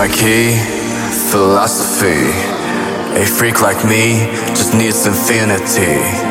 my 0.00 0.08
key, 0.08 0.56
philosophy. 1.30 2.30
A 3.20 3.26
freak 3.26 3.60
like 3.60 3.84
me 3.84 4.32
just 4.56 4.72
needs 4.72 5.04
infinity. 5.04 6.29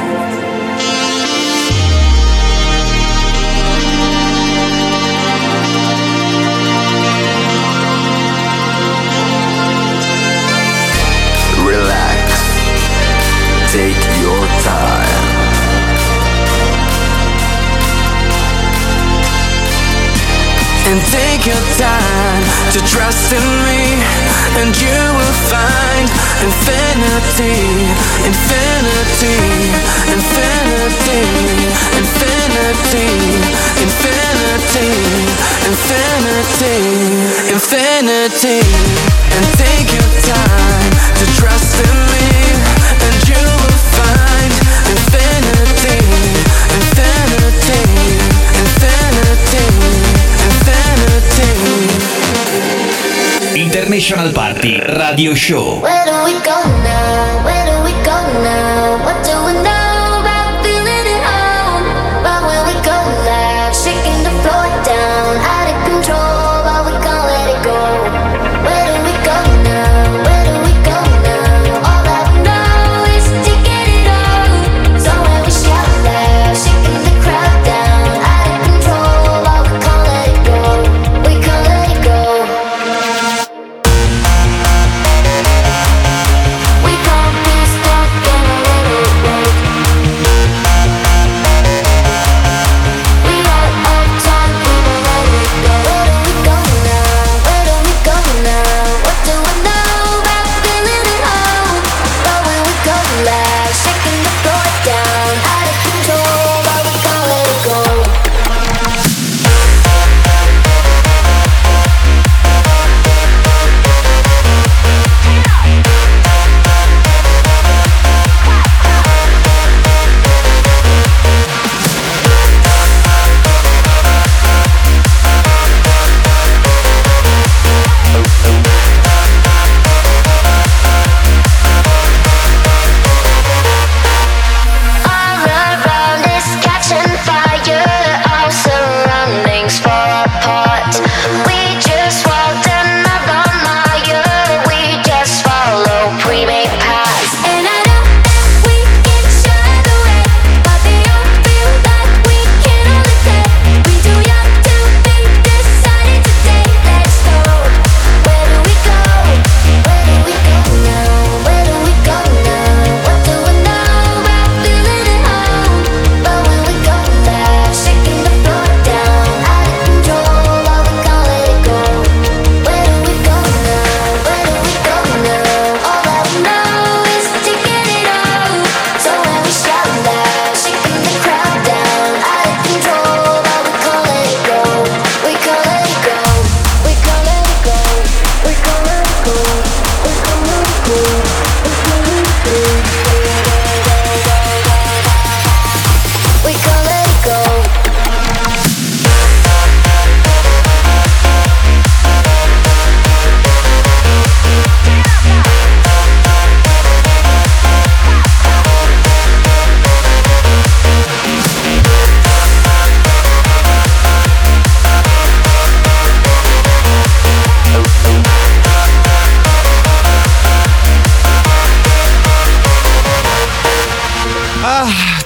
To 22.72 22.80
trust 22.86 23.34
in 23.34 23.42
me, 23.66 23.98
and 24.62 24.70
you 24.78 25.00
will 25.18 25.38
find 25.50 26.06
infinity, 26.46 27.58
infinity, 28.30 29.42
infinity, 30.14 31.26
infinity, 31.98 33.10
infinity, 33.82 34.90
infinity, 35.66 36.78
infinity. 37.50 38.62
And 39.34 39.46
take 39.58 39.90
your 39.90 40.12
time 40.30 40.92
to 41.18 41.26
trust 41.42 41.74
in 41.82 41.96
me, 42.14 42.29
International 53.70 54.34
Party 54.34 54.80
Radio 54.80 55.36
Show. 55.36 55.80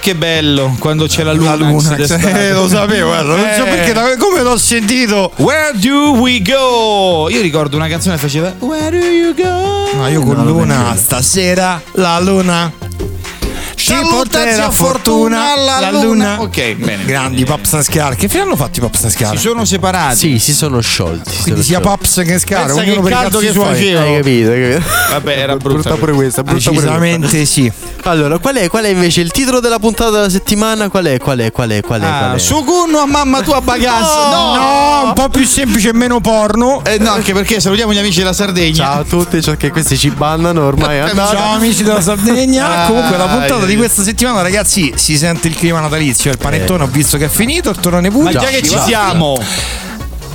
Che 0.03 0.15
bello 0.15 0.75
quando 0.79 1.07
c'è 1.07 1.23
la 1.23 1.31
luna. 1.31 1.55
La 1.55 1.65
luna, 1.65 1.95
eh, 1.95 2.51
lo 2.51 2.67
sapevo, 2.67 3.07
guarda, 3.07 3.35
non 3.35 3.47
so 3.55 3.63
Eh. 3.63 3.69
perché, 3.69 4.17
come 4.17 4.41
l'ho 4.41 4.57
sentito. 4.57 5.31
Where 5.37 5.71
do 5.75 6.11
we 6.19 6.41
go? 6.41 7.29
Io 7.29 7.39
ricordo 7.41 7.77
una 7.77 7.87
canzone 7.87 8.15
che 8.15 8.21
faceva 8.21 8.53
Where 8.59 8.99
do 8.99 9.05
you 9.05 9.33
go? 9.33 9.95
No, 9.95 10.07
io 10.09 10.21
con 10.21 10.35
No, 10.35 10.43
Luna 10.43 10.93
stasera 10.97 11.81
la 11.93 12.19
luna 12.19 12.69
ci 13.83 13.93
porterà 14.09 14.71
fortuna 14.71 15.51
alla 15.53 15.79
la 15.81 15.91
luna. 15.91 16.03
luna. 16.05 16.41
Ok, 16.41 16.75
bene. 16.75 17.03
Grandi 17.05 17.43
Paps 17.43 17.73
e 17.73 17.83
Scar. 17.83 18.15
Che 18.15 18.29
fine 18.29 18.43
hanno 18.43 18.55
fatto 18.55 18.79
i 18.79 18.81
Paps 18.81 19.03
e 19.03 19.09
Scar? 19.09 19.31
Si 19.35 19.37
sono 19.39 19.65
separati. 19.65 20.15
Sì, 20.15 20.39
si 20.39 20.53
sono 20.53 20.79
sciolti. 20.79 21.29
si 21.31 21.41
Quindi 21.41 21.63
sia. 21.63 21.79
Paps 21.81 22.21
che 22.25 22.39
Scar, 22.39 22.65
Pensa 22.67 22.81
ognuno 22.81 22.95
che 22.95 23.01
per 23.01 23.11
i 23.11 23.13
caldo 23.13 23.37
cazzi 23.39 23.45
che 23.47 23.51
suoi. 23.51 23.65
faceva. 23.65 24.01
Hai 24.01 24.15
capito, 24.15 24.49
hai 24.51 24.61
capito? 24.71 24.89
Vabbè, 25.09 25.37
era 25.37 25.55
brutta. 25.57 25.69
Brutta 25.89 25.95
pure 25.95 26.11
questa, 26.13 26.43
brutta 26.43 26.69
pure 26.69 26.75
questa. 26.81 26.97
Decisamente 26.99 27.45
sì. 27.45 27.71
Allora, 28.05 28.37
qual 28.37 28.55
è, 28.55 28.67
qual 28.69 28.83
è 28.85 28.89
invece 28.89 29.21
il 29.21 29.31
titolo 29.31 29.59
della 29.59 29.79
puntata 29.79 30.11
della 30.11 30.29
settimana? 30.29 30.89
Qual 30.89 31.05
è? 31.05 31.19
Qual 31.19 31.37
è? 31.39 31.51
Qual 31.51 31.69
è? 31.69 31.81
Qual 31.81 32.01
è? 32.01 32.05
Ah, 32.05 32.17
qual 32.19 32.35
è? 32.35 32.39
Sugunno 32.39 32.99
a 32.99 33.05
mamma 33.05 33.41
tua 33.41 33.59
bagazza. 33.61 34.29
No, 34.29 34.55
No, 34.55 35.03
un 35.07 35.13
po' 35.13 35.27
più 35.29 35.45
semplice 35.45 35.89
e 35.89 35.93
meno 35.93 36.19
porno. 36.21 36.81
Eh, 36.85 36.97
no, 36.99 37.11
anche 37.11 37.33
perché 37.33 37.59
salutiamo 37.59 37.91
gli 37.93 37.97
amici 37.97 38.19
della 38.19 38.33
Sardegna. 38.33 38.75
Ciao 38.75 38.99
a 39.01 39.03
tutti, 39.03 39.41
ciò 39.41 39.55
che 39.55 39.71
questi 39.71 39.97
ci 39.97 40.09
bannano 40.09 40.65
ormai. 40.65 41.01
Ciao 41.13 41.55
amici 41.55 41.83
della 41.83 42.01
Sardegna. 42.01 42.83
Ah, 42.83 42.87
Comunque 42.87 43.17
la 43.17 43.25
puntata 43.25 43.63
eh. 43.63 43.67
di 43.67 43.75
questa 43.83 44.01
settimana, 44.03 44.41
ragazzi, 44.41 44.93
si 44.95 45.17
sente 45.17 45.49
il 45.49 45.55
clima 45.55 45.81
natalizio. 45.81 46.31
Il 46.31 46.37
panettone 46.37 46.83
ho 46.83 46.87
visto 46.87 47.17
che 47.17 47.25
è 47.25 47.27
finito, 47.27 47.69
il 47.69 47.75
torrone 47.75 48.09
Ma 48.09 48.17
pure. 48.17 48.31
già 48.31 48.45
che 48.45 48.61
ci 48.61 48.79
siamo. 48.85 49.37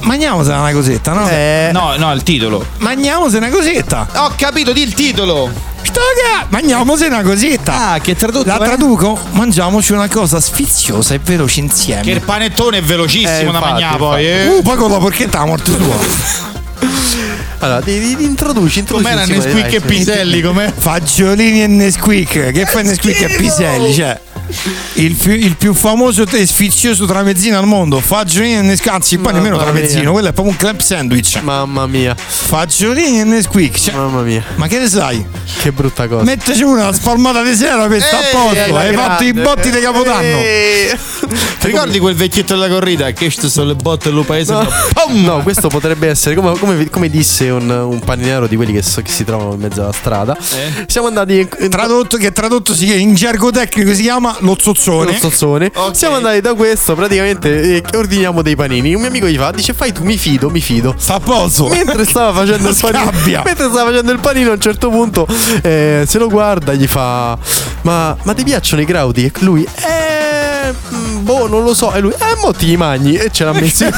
Mangiamosela 0.00 0.60
una 0.60 0.72
cosetta, 0.72 1.12
no? 1.14 1.26
Eh, 1.30 1.70
No, 1.72 1.94
no, 1.96 2.12
il 2.12 2.22
titolo. 2.22 2.62
Mangiamosela 2.76 3.46
una 3.46 3.56
cosetta. 3.56 4.06
Ho 4.16 4.32
capito, 4.36 4.72
di 4.74 4.82
il 4.82 4.92
titolo. 4.92 5.50
Stoga, 5.80 6.44
mangiamosela 6.50 7.20
una 7.20 7.26
cosetta. 7.26 7.92
Ah, 7.92 7.98
che 8.00 8.14
tradotto 8.14 8.46
La 8.46 8.58
è? 8.58 8.64
traduco? 8.64 9.18
Mangiamoci 9.30 9.92
una 9.94 10.08
cosa 10.08 10.40
sfiziosa 10.40 11.14
e 11.14 11.18
veloce 11.24 11.60
insieme. 11.60 12.02
Che 12.02 12.10
il 12.10 12.20
panettone 12.20 12.78
è 12.78 12.82
velocissimo 12.82 13.48
Eh, 13.48 13.52
da 13.52 13.60
mangiare 13.60 13.96
poi. 13.96 14.26
Eh. 14.26 14.46
Uh, 14.46 14.60
poi 14.62 14.76
con 14.76 14.90
la 14.90 14.98
porchetta 14.98 15.38
la 15.38 15.46
morte 15.46 15.74
tua. 15.74 15.96
Allora, 17.60 17.80
ti, 17.80 17.98
ti, 17.98 18.16
ti 18.16 18.24
introduci, 18.24 18.80
introduci. 18.80 19.08
Com'era 19.08 19.26
Nesquik 19.26 19.72
e. 19.72 19.80
Piselli? 19.80 20.40
Com'è? 20.40 20.72
Fagiolini 20.76 21.62
e 21.62 21.66
Nesquik. 21.66 22.52
Che 22.52 22.66
fa 22.66 22.82
Nesquik 22.82 23.20
e 23.20 23.36
Piselli? 23.36 23.92
Cioè. 23.92 24.20
Il 24.94 25.14
più, 25.14 25.32
il 25.32 25.56
più 25.56 25.74
famoso 25.74 26.24
e 26.26 26.46
sfizioso 26.46 27.04
tramezzino 27.04 27.58
al 27.58 27.66
mondo, 27.66 28.00
Fagiolini 28.00 28.56
e 28.56 28.62
Nesquik, 28.62 28.92
anzi 28.94 29.18
poi 29.18 29.32
nemmeno 29.34 29.56
mia. 29.56 29.64
tramezzino, 29.64 30.10
quello 30.12 30.28
è 30.28 30.32
proprio 30.32 30.52
un 30.54 30.58
club 30.58 30.80
sandwich. 30.80 31.40
Mamma 31.42 31.86
mia, 31.86 32.14
Fagiolini 32.16 33.20
e 33.20 33.24
Nesquik, 33.24 33.78
cioè, 33.78 33.94
mamma 33.94 34.22
mia, 34.22 34.42
ma 34.56 34.66
che 34.66 34.78
ne 34.78 34.88
sai? 34.88 35.24
che 35.60 35.72
brutta 35.72 36.06
cosa. 36.08 36.24
Metteci 36.24 36.62
una 36.62 36.92
spalmata 36.92 37.42
di 37.42 37.54
sera 37.54 37.86
per 37.86 38.00
sta 38.02 38.18
a 38.18 38.22
posto, 38.30 38.76
hai 38.76 38.94
fatto 38.94 39.24
i 39.24 39.32
grande. 39.32 39.42
botti 39.42 39.70
di 39.70 39.80
Capodanno. 39.80 40.38
Ti 41.58 41.66
ricordi 41.66 41.98
quel 41.98 42.14
vecchietto 42.14 42.54
della 42.54 42.68
corrida? 42.68 43.10
Che 43.10 43.30
sono 43.30 43.66
le 43.68 43.74
botte 43.74 44.10
del 44.12 44.24
paese. 44.24 44.52
No. 44.52 44.66
No, 45.08 45.42
questo 45.42 45.68
potrebbe 45.68 46.08
essere 46.08 46.34
come, 46.34 46.56
come- 46.58 46.88
come 46.90 47.08
disse 47.10 47.48
un, 47.50 47.68
un 47.68 47.98
paninaro 48.00 48.46
di 48.46 48.56
quelli 48.56 48.72
che, 48.72 48.82
so- 48.82 49.02
che 49.02 49.10
si 49.10 49.24
trovano 49.24 49.52
in 49.54 49.60
mezzo 49.60 49.82
alla 49.82 49.92
strada. 49.92 50.36
Eh? 50.36 50.84
Siamo 50.86 51.06
andati 51.08 51.38
in, 51.40 51.48
in- 51.60 51.68
Tradotto, 51.68 52.16
che 52.16 52.32
tradotto 52.32 52.74
si 52.74 52.84
chiama, 52.86 53.00
in 53.00 53.14
gergo 53.14 53.50
tecnico 53.50 53.92
si 53.94 54.02
chiama 54.02 54.36
lo 54.40 54.56
zozzone. 54.58 55.12
lo 55.12 55.18
zozzone. 55.18 55.70
Ok. 55.74 55.96
Siamo 55.96 56.16
andati 56.16 56.40
da 56.40 56.54
questo, 56.54 56.94
praticamente 56.94 57.76
eh, 57.76 57.96
ordiniamo 57.96 58.42
dei 58.42 58.56
panini. 58.56 58.94
Un 58.94 59.00
mio 59.00 59.10
amico 59.10 59.26
gli 59.26 59.36
fa: 59.36 59.50
Dice, 59.50 59.74
fai 59.74 59.92
tu, 59.92 60.04
mi 60.04 60.16
fido, 60.16 60.50
mi 60.50 60.60
fido. 60.60 60.94
Sta 60.96 61.14
a 61.14 61.20
posto. 61.20 61.68
Mentre 61.68 62.04
stava 62.04 62.32
facendo 62.32 62.68
il 62.68 62.76
panino, 62.80 63.12
mentre 63.44 63.68
stava 63.68 63.90
facendo 63.90 64.12
il 64.12 64.20
panino, 64.20 64.50
a 64.50 64.54
un 64.54 64.60
certo 64.60 64.90
punto 64.90 65.26
eh, 65.62 66.04
se 66.06 66.18
lo 66.18 66.28
guarda, 66.28 66.72
gli 66.74 66.86
fa: 66.86 67.38
Ma, 67.82 68.16
ma 68.22 68.34
ti 68.34 68.44
piacciono 68.44 68.82
i 68.82 68.84
grauti? 68.84 69.24
E 69.24 69.32
lui, 69.40 69.64
eh, 69.64 70.72
mm, 70.72 71.07
boh, 71.28 71.46
non 71.46 71.62
lo 71.62 71.74
so. 71.74 71.92
E 71.92 72.00
lui, 72.00 72.12
eh, 72.12 72.36
mo 72.40 72.52
ti 72.52 72.74
mangi. 72.76 73.14
E 73.14 73.28
ce 73.30 73.44
l'ha 73.44 73.52
messo 73.52 73.84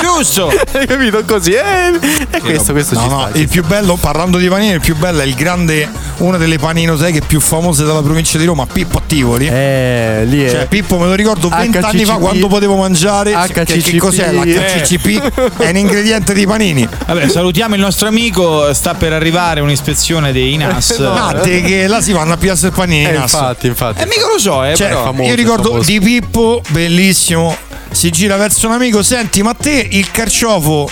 Giusto. 0.00 0.48
Hai 0.72 0.86
capito 0.86 1.22
così? 1.24 1.52
Eh, 1.52 1.98
e 2.30 2.40
questo, 2.40 2.72
questo 2.72 2.94
No, 2.94 3.00
ci 3.02 3.08
no, 3.08 3.20
sta. 3.20 3.32
ci 3.32 3.40
il 3.40 3.48
più 3.48 3.64
bello, 3.64 3.96
parlando 3.96 4.38
di 4.38 4.46
panini, 4.48 4.72
il 4.74 4.80
più 4.80 4.94
bello 4.96 5.20
è 5.20 5.24
il 5.24 5.34
grande, 5.34 5.88
una 6.18 6.36
delle 6.36 6.58
paninoseghe 6.58 7.20
più 7.20 7.40
famose 7.40 7.84
della 7.84 8.00
provincia 8.02 8.38
di 8.38 8.44
Roma, 8.44 8.66
Pippo 8.66 8.98
a 8.98 9.02
Tivoli. 9.06 9.48
Eh, 9.48 10.22
lì 10.26 10.44
è. 10.44 10.50
Cioè, 10.50 10.66
Pippo 10.66 10.98
me 10.98 11.06
lo 11.06 11.14
ricordo 11.14 11.48
20 11.48 11.78
anni 11.78 12.04
fa 12.04 12.12
HCCP. 12.12 12.20
quando 12.20 12.46
potevo 12.48 12.76
mangiare. 12.76 13.32
Che, 13.48 13.64
che 13.64 13.78
HCCP. 13.80 13.96
cos'è 13.96 14.30
l'HCCP? 14.32 15.58
È 15.58 15.68
un 15.70 15.76
ingrediente 15.76 16.32
di 16.32 16.46
panini. 16.46 16.88
Vabbè, 17.06 17.28
salutiamo 17.28 17.74
il 17.74 17.80
nostro 17.80 18.08
amico. 18.08 18.72
Sta 18.72 18.94
per 18.94 19.12
arrivare 19.12 19.60
un'ispezione 19.60 20.32
dei 20.32 20.56
NAS. 20.56 20.98
No. 21.06 21.12
Ah, 21.12 21.40
che 21.40 21.86
là 21.86 22.00
si 22.00 22.12
vanno 22.12 22.32
a 22.34 22.36
piazzare 22.36 22.68
il 22.68 22.72
panini. 22.72 23.06
Eh, 23.06 23.14
in 23.14 23.20
infatti, 23.22 23.66
infatti. 23.66 24.02
Eh, 24.02 24.06
mica 24.06 24.26
lo 24.32 24.38
so, 24.38 24.64
eh, 24.64 24.74
Cioè, 24.74 24.88
però. 24.88 25.04
famoso, 25.04 25.28
io 25.28 25.34
ricordo 25.34 25.68
famoso. 25.70 25.90
di 25.90 26.00
Pippo, 26.00 26.35
bellissimo. 26.68 27.56
Si 27.90 28.10
gira 28.10 28.36
verso 28.36 28.66
un 28.66 28.74
amico, 28.74 29.02
senti, 29.02 29.42
ma 29.42 29.54
te 29.54 29.88
il 29.90 30.10
carciofo 30.10 30.88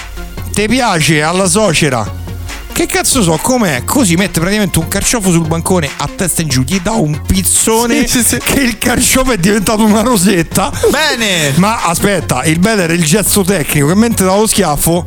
ti 0.53 0.66
piace 0.66 1.22
alla 1.22 1.47
socera? 1.47 2.22
Che 2.72 2.86
cazzo 2.86 3.22
so, 3.22 3.38
com'è? 3.40 3.84
Così 3.84 4.16
mette 4.16 4.40
praticamente 4.40 4.78
un 4.78 4.88
carciofo 4.88 5.30
sul 5.30 5.47
bancone 5.47 5.88
a 5.97 6.09
testa 6.14 6.42
in 6.42 6.49
giù, 6.49 6.62
gli 6.62 6.80
dà 6.80 6.92
un 6.92 7.20
pizzone 7.24 8.07
Sì, 8.07 8.18
sì, 8.22 8.24
sì. 8.24 8.38
che 8.42 8.61
il 8.61 8.78
carciofo 8.78 9.32
è 9.32 9.36
diventato 9.38 9.84
una 9.84 10.01
rosetta. 10.01 10.72
Bene. 10.90 11.53
Ma 11.57 11.84
aspetta, 11.84 12.42
il 12.45 12.59
bello 12.59 12.82
era 12.82 12.92
il 12.92 13.05
gesto 13.05 13.42
tecnico 13.45 13.88
che 13.88 13.95
mentre 13.95 14.24
dava 14.24 14.38
lo 14.38 14.47
schiaffo 14.47 15.05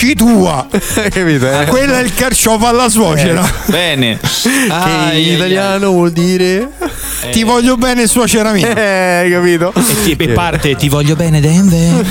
ci 0.00 0.14
tua. 0.14 0.66
Capito? 0.72 1.60
Eh? 1.60 1.66
Quello 1.66 1.92
è 1.92 2.00
il 2.02 2.14
carciofo 2.14 2.66
alla 2.66 2.88
suocera. 2.88 3.46
Bene. 3.66 4.18
Che 4.40 4.48
Ai, 4.72 5.26
in 5.26 5.28
ai, 5.28 5.34
italiano 5.34 5.90
vuol 5.90 6.10
dire. 6.12 6.70
Ti 7.30 7.42
voglio 7.44 7.76
bene, 7.76 8.06
suocera 8.06 8.52
mia. 8.52 8.68
Eh, 8.74 9.28
capito? 9.30 9.72
ai. 9.74 9.82
E, 9.90 10.16
ti- 10.16 10.24
e 10.24 10.28
parte 10.28 10.74
ti 10.76 10.88
voglio 10.88 11.14
bene 11.16 11.40
Denver. 11.40 12.06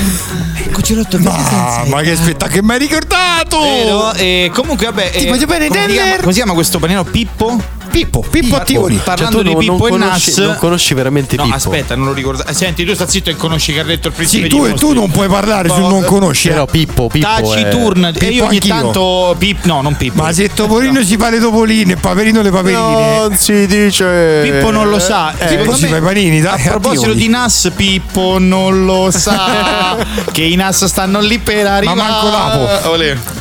Cucciolotto 0.71 1.17
Ah, 1.23 1.83
ma 1.87 2.01
che 2.01 2.15
spettacolo 2.15 2.51
che 2.59 2.63
mi 2.63 2.73
hai 2.73 2.77
ricordato! 2.79 3.59
Vero? 3.59 4.13
E 4.13 4.51
comunque 4.53 4.85
vabbè. 4.85 5.09
Ti 5.11 5.25
eh, 5.25 5.29
voglio 5.29 5.47
bene, 5.47 5.67
come 5.67 5.79
si 5.79 5.85
Denver. 5.87 6.03
chiama- 6.03 6.19
Come 6.21 6.31
si 6.31 6.37
chiama 6.37 6.53
questo 6.53 6.77
panino? 6.79 7.03
Pippo? 7.03 7.61
Pippo, 7.89 8.23
Pippo 8.29 8.55
a 8.55 8.59
Tivoli. 8.61 8.95
Cioè, 8.95 9.03
Parlando 9.03 9.37
tu 9.37 9.43
di 9.43 9.53
non, 9.53 9.65
non 9.65 9.75
Pippo 9.75 9.87
e 9.87 9.89
conosci, 9.89 10.29
Nas. 10.29 10.37
non 10.37 10.55
conosci 10.57 10.93
veramente 10.93 11.35
No, 11.35 11.43
Pippo. 11.43 11.55
aspetta, 11.57 11.95
non 11.95 12.05
lo 12.07 12.13
ricordo. 12.13 12.45
Eh, 12.45 12.53
Senti, 12.53 12.85
tu 12.85 12.93
sta 12.93 13.07
zitto 13.07 13.29
e 13.29 13.35
conosci 13.35 13.73
Carletto 13.73 14.07
il 14.07 14.13
principe 14.13 14.43
Sì, 14.43 14.49
tu, 14.49 14.73
tu 14.73 14.93
non 14.93 15.09
puoi 15.11 15.27
parlare 15.27 15.69
se 15.69 15.79
Boh, 15.79 15.89
non 15.89 16.03
conosci. 16.05 16.47
eh. 16.47 16.51
Però 16.51 16.65
Pippo, 16.65 17.07
Pippo. 17.07 17.27
Taciturna. 17.27 18.09
è- 18.11 18.23
E 18.23 18.27
io 18.29 18.45
ogni 18.45 18.55
anch'io. 18.55 18.73
tanto. 18.73 19.35
Pip, 19.37 19.65
no, 19.65 19.81
non 19.81 19.95
Pippo. 19.97 20.21
Ma 20.21 20.31
se 20.31 20.49
Topolino 20.53 21.03
si 21.03 21.17
fa 21.17 21.29
le 21.29 21.39
topoline 21.39 21.93
e 21.93 21.95
Paperino 21.97 22.41
le 22.41 22.51
paperine. 22.51 23.17
Non 23.27 23.35
si 23.37 23.65
dice. 23.67 24.41
Pippo 24.43 24.71
non 24.71 24.89
lo 24.89 24.99
sa. 24.99 25.33
Eh, 25.37 25.47
Secondo 25.49 25.75
si 25.75 25.87
fa 25.87 25.97
i 25.97 26.01
panini, 26.01 26.41
dai, 26.41 26.61
A 26.65 26.69
proposito 26.69 27.13
di 27.13 27.27
Nas, 27.27 27.71
Pippo 27.75 28.37
non 28.39 28.85
lo 28.85 29.11
sa. 29.11 29.97
che 30.31 30.41
i 30.43 30.55
Nas 30.55 30.85
stanno 30.85 31.19
lì 31.19 31.39
per 31.39 31.65
arrivare. 31.67 31.97
manco 31.97 32.27
Lapo. 32.29 32.89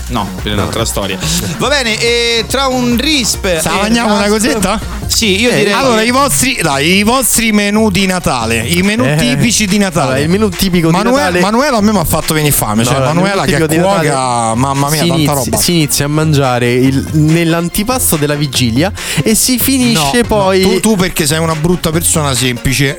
No, 0.09 0.27
per 0.43 0.53
un'altra 0.53 0.85
storia. 0.87 1.19
Va 1.59 1.69
bene, 1.69 1.99
e 2.01 2.45
tra 2.49 2.67
un 2.69 2.97
risp. 2.99 3.61
Sa, 3.61 3.73
mangiamo 3.73 4.15
una 4.17 4.29
cosetta? 4.29 4.81
Sì, 5.07 5.41
io 5.41 5.51
Eh, 5.51 5.57
direi. 5.57 5.73
Allora, 5.73 6.03
i 6.03 6.11
vostri, 6.11 6.59
dai, 6.63 6.97
i 6.99 7.03
vostri 7.03 7.53
menù 7.53 7.91
di 7.91 8.07
Natale, 8.07 8.59
i 8.67 8.81
menù 8.83 9.05
Eh. 9.05 9.17
tipici 9.17 9.67
di 9.67 9.77
Natale. 9.79 10.05
Allora, 10.07 10.19
il 10.21 10.29
menù 10.29 10.49
tipico 10.49 10.89
di 10.89 10.97
Manuela, 10.97 11.19
Natale. 11.25 11.41
Manuela 11.41 11.77
a 11.77 11.81
me 11.83 11.93
mi 11.93 11.99
ha 11.99 12.05
fatto 12.05 12.35
venire 12.35 12.53
fame. 12.55 12.85
Cioè, 12.85 12.93
No, 12.93 12.99
allora, 13.01 13.13
Manuela 13.15 13.45
che 13.45 13.57
è 13.57 13.67
di 13.67 13.77
cuoca, 13.79 14.03
Natale 14.03 14.57
mamma 14.61 14.89
mia, 14.91 15.03
si 15.03 15.09
tanta 15.09 15.15
inizia, 15.15 15.33
roba. 15.35 15.57
si 15.57 15.73
inizia 15.73 16.05
a 16.05 16.09
mangiare 16.09 16.73
il- 16.73 17.07
nell'antipasto 17.13 18.17
della 18.17 18.35
vigilia 18.35 18.93
e 19.23 19.35
si 19.35 19.59
finisce 19.59 20.21
No, 20.23 20.27
poi. 20.27 20.61
no, 20.63 20.69
tu, 20.69 20.81
tu 20.81 20.97
perché 20.97 21.27
sei 21.27 21.39
una 21.39 21.55
brutta 21.55 21.91
persona 21.91 22.35
semplice, 22.35 22.97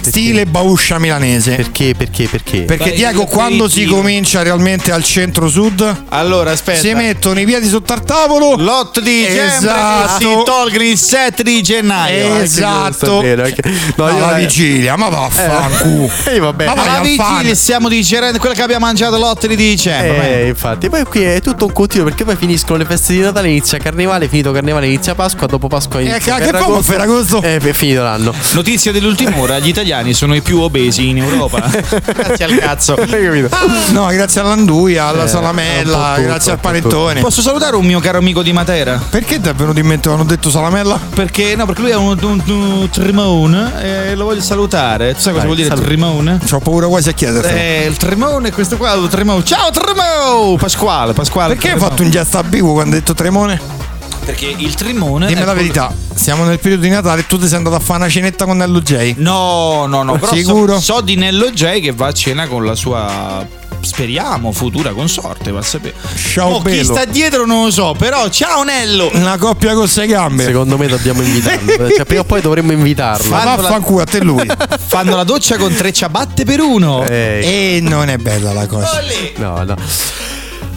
stile 0.00 0.46
bauscia 0.46 0.98
milanese. 0.98 1.56
Perché, 1.56 1.94
perché, 1.96 2.26
perché? 2.28 2.62
Perché 2.62 2.88
Dai, 2.90 2.96
Diego, 2.96 3.24
quando 3.26 3.68
si 3.68 3.84
comincia 3.86 4.42
realmente 4.42 4.92
al 4.92 5.02
centro-sud, 5.04 6.04
Allora, 6.08 6.49
aspetta. 6.52 6.80
si 6.80 6.92
mettono 6.94 7.40
i 7.40 7.44
piedi 7.44 7.68
sotto 7.68 7.92
al 7.92 8.02
tavolo. 8.04 8.54
L'8 8.56 8.98
di 9.00 9.16
dicembre 9.26 9.44
Esatto. 9.56 10.24
e 10.24 10.28
si 10.28 10.42
tolgono 10.44 10.82
il 10.84 10.98
7 10.98 11.42
di 11.42 11.62
gennaio. 11.62 12.36
Esatto. 12.36 13.20
Vero, 13.20 13.44
anche- 13.44 13.62
no, 13.96 14.06
No, 14.06 14.10
io- 14.16 14.26
la 14.26 14.32
vigilia, 14.34 14.96
ma 14.96 15.08
vaffanculo. 15.08 16.10
Eh, 16.26 16.38
vabbè. 16.38 16.66
Ma 16.66 16.72
al 16.96 17.02
vigilia 17.02 17.54
stiamo 17.54 17.88
digerendo 17.88 18.38
quella 18.38 18.54
che 18.54 18.62
abbiamo 18.62 18.84
mangiato 18.86 19.16
l'8 19.16 19.46
di 19.46 19.56
dicembre. 19.56 20.42
Eh, 20.42 20.48
infatti, 20.48 20.88
poi 20.88 21.04
qui 21.04 21.22
è 21.22 21.40
tutto 21.40 21.66
un 21.66 21.72
continuo 21.72 22.06
perché 22.06 22.24
poi 22.24 22.36
finiscono 22.36 22.78
le 22.78 22.84
feste 22.84 23.12
di 23.12 23.20
Natale, 23.20 23.48
inizia 23.48 23.78
Carnevale, 23.78 24.28
finito 24.28 24.52
Carnevale, 24.52 24.86
inizia 24.86 25.14
Pasqua, 25.14 25.46
dopo 25.46 25.68
Pasqua 25.68 26.00
inizia 26.00 26.36
che- 26.36 26.50
che 26.50 26.56
a 26.56 26.82
Ferragosto? 26.82 27.42
Eh, 27.42 27.56
è 27.58 27.72
finito 27.72 28.02
l'anno. 28.02 28.34
Notizia 28.52 28.92
dell'ultima 28.92 29.36
ora: 29.38 29.58
gli 29.58 29.68
italiani 29.68 30.12
sono 30.14 30.34
i 30.34 30.40
più 30.40 30.60
obesi 30.60 31.08
in 31.08 31.18
Europa. 31.18 31.68
Grazie 31.70 32.44
al 32.44 32.56
cazzo. 32.58 32.94
Hai 32.94 33.06
capito? 33.08 33.48
No, 33.90 34.06
grazie 34.06 34.40
all'anduia, 34.40 35.06
alla 35.06 35.24
Eh, 35.24 35.28
salamella, 35.28 36.14
tutto, 36.16 36.20
grazie 36.40 36.52
al 36.52 36.58
panettone. 36.60 37.20
Posso 37.20 37.42
salutare 37.42 37.76
un 37.76 37.84
mio 37.84 38.00
caro 38.00 38.16
amico 38.16 38.42
di 38.42 38.52
Matera? 38.52 39.00
Perché 39.10 39.40
ti 39.40 39.48
è 39.48 39.52
venuto 39.54 39.78
in 39.78 39.86
mente 39.86 40.08
quando 40.08 40.24
ho 40.24 40.26
detto 40.26 40.48
salamella? 40.48 40.98
Perché 41.14 41.54
no, 41.54 41.66
perché 41.66 41.82
lui 41.82 41.90
è 41.90 41.96
un, 41.96 42.16
un, 42.22 42.42
un 42.46 42.88
trimone 42.90 44.10
e 44.10 44.14
lo 44.14 44.24
voglio 44.24 44.40
salutare. 44.40 45.12
Tu 45.14 45.20
sai 45.20 45.32
cosa 45.34 45.36
Vai, 45.36 45.44
vuol 45.44 45.56
dire 45.56 45.68
saluta. 45.68 45.86
trimone? 45.86 46.40
Ho 46.50 46.58
paura 46.60 46.86
quasi 46.86 47.10
a 47.10 47.12
chiedertelo. 47.12 47.56
Eh, 47.58 47.86
il 47.86 47.96
trimone 47.98 48.48
è 48.48 48.52
questo 48.52 48.76
qua, 48.78 48.94
il 48.94 49.08
trimone. 49.08 49.44
Ciao 49.44 49.70
trimone! 49.70 50.56
Pasquale, 50.58 51.12
Pasquale. 51.12 51.52
Perché 51.54 51.68
hai 51.68 51.72
Tremone. 51.74 51.90
fatto 51.90 52.02
un 52.04 52.10
gesto 52.10 52.38
ambiguo 52.38 52.72
quando 52.72 52.94
hai 52.94 53.00
detto 53.00 53.14
Tremone? 53.14 53.88
perché 54.22 54.54
il 54.56 54.74
trimone. 54.74 55.26
Dimmi 55.26 55.40
la 55.40 55.46
ecco- 55.46 55.54
verità, 55.60 55.94
siamo 56.14 56.44
nel 56.44 56.58
periodo 56.60 56.82
di 56.82 56.90
Natale 56.90 57.22
e 57.22 57.26
tu 57.26 57.36
ti 57.38 57.48
sei 57.48 57.56
andato 57.56 57.74
a 57.74 57.80
fare 57.80 58.00
una 58.00 58.08
cenetta 58.08 58.44
con 58.44 58.58
Nello 58.58 58.80
J? 58.80 59.14
No, 59.16 59.86
no, 59.86 60.02
no. 60.04 60.12
Però 60.12 60.26
so- 60.26 60.34
Sicuro? 60.36 60.78
So, 60.78 61.00
di 61.00 61.16
Nello 61.16 61.50
J 61.50 61.80
che 61.80 61.92
va 61.92 62.06
a 62.08 62.12
cena 62.12 62.46
con 62.46 62.64
la 62.64 62.74
sua. 62.74 63.58
Speriamo, 64.00 64.50
futura 64.52 64.92
consorte, 64.92 65.50
va 65.50 65.58
a 65.58 65.62
sapere. 65.62 65.92
Ciao 66.32 66.54
Oh, 66.54 66.62
chi 66.62 66.82
sta 66.82 67.04
dietro 67.04 67.44
non 67.44 67.64
lo 67.64 67.70
so, 67.70 67.94
però 67.98 68.30
ciao 68.30 68.62
Nello! 68.62 69.10
Una 69.12 69.36
coppia 69.36 69.74
con 69.74 69.86
sei 69.88 70.06
gambe. 70.08 70.42
Secondo 70.42 70.78
me 70.78 70.86
dobbiamo 70.86 71.20
invitarlo. 71.20 71.90
cioè, 71.94 72.06
prima 72.06 72.22
o 72.22 72.24
poi 72.24 72.40
dovremmo 72.40 72.72
invitarlo. 72.72 73.28
Ma 73.28 73.40
Fanno 73.40 73.56
la- 73.56 73.56
vaffanculo 73.60 74.00
a 74.00 74.06
te 74.06 74.20
lui. 74.20 74.48
Fanno 74.88 75.16
la 75.16 75.24
doccia 75.24 75.58
con 75.58 75.74
tre 75.74 75.92
ciabatte 75.92 76.44
per 76.46 76.60
uno. 76.60 77.04
Eh, 77.04 77.76
E 77.76 77.80
non 77.82 78.08
è 78.08 78.16
bella 78.16 78.54
la 78.54 78.66
cosa. 78.66 79.02
no, 79.36 79.64
no. 79.64 79.76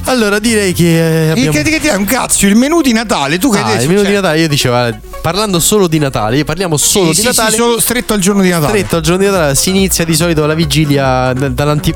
Allora 0.06 0.38
direi 0.40 0.74
che 0.74 0.84
eh, 0.84 1.26
Il 1.28 1.32
abbiamo... 1.32 1.52
che, 1.54 1.64
che 1.64 1.80
ti 1.80 1.88
è 1.88 1.96
un 1.96 2.04
cazzo, 2.04 2.46
il 2.46 2.58
menù 2.58 2.82
di 2.82 2.92
Natale, 2.92 3.38
tu 3.40 3.50
che 3.50 3.60
Ah, 3.60 3.68
hai 3.68 3.72
il 3.72 3.78
detto? 3.78 3.88
menù 3.88 4.00
Cioè, 4.02 4.10
di 4.10 4.16
Natale, 4.16 4.40
io 4.42 4.48
dicevo, 4.50 4.86
eh, 4.88 4.96
parlando 5.22 5.60
solo 5.62 5.88
di 5.88 5.98
Natale, 5.98 6.44
parliamo 6.44 6.76
solo 6.76 7.06
sì, 7.14 7.22
di 7.22 7.22
sì, 7.22 7.26
Natale. 7.28 7.52
sì, 7.52 7.56
solo 7.56 7.80
stretto 7.80 8.12
al 8.12 8.20
giorno 8.20 8.42
di 8.42 8.50
Natale. 8.50 8.74
Stretto 8.74 8.98
al 8.98 9.02
giorno 9.02 9.20
di 9.20 9.26
Natale 9.28 9.56
si 9.56 9.70
inizia 9.70 10.04
di 10.04 10.14
solito 10.14 10.46
la 10.46 10.56
vigilia 10.56 11.32
dall'anti... 11.32 11.96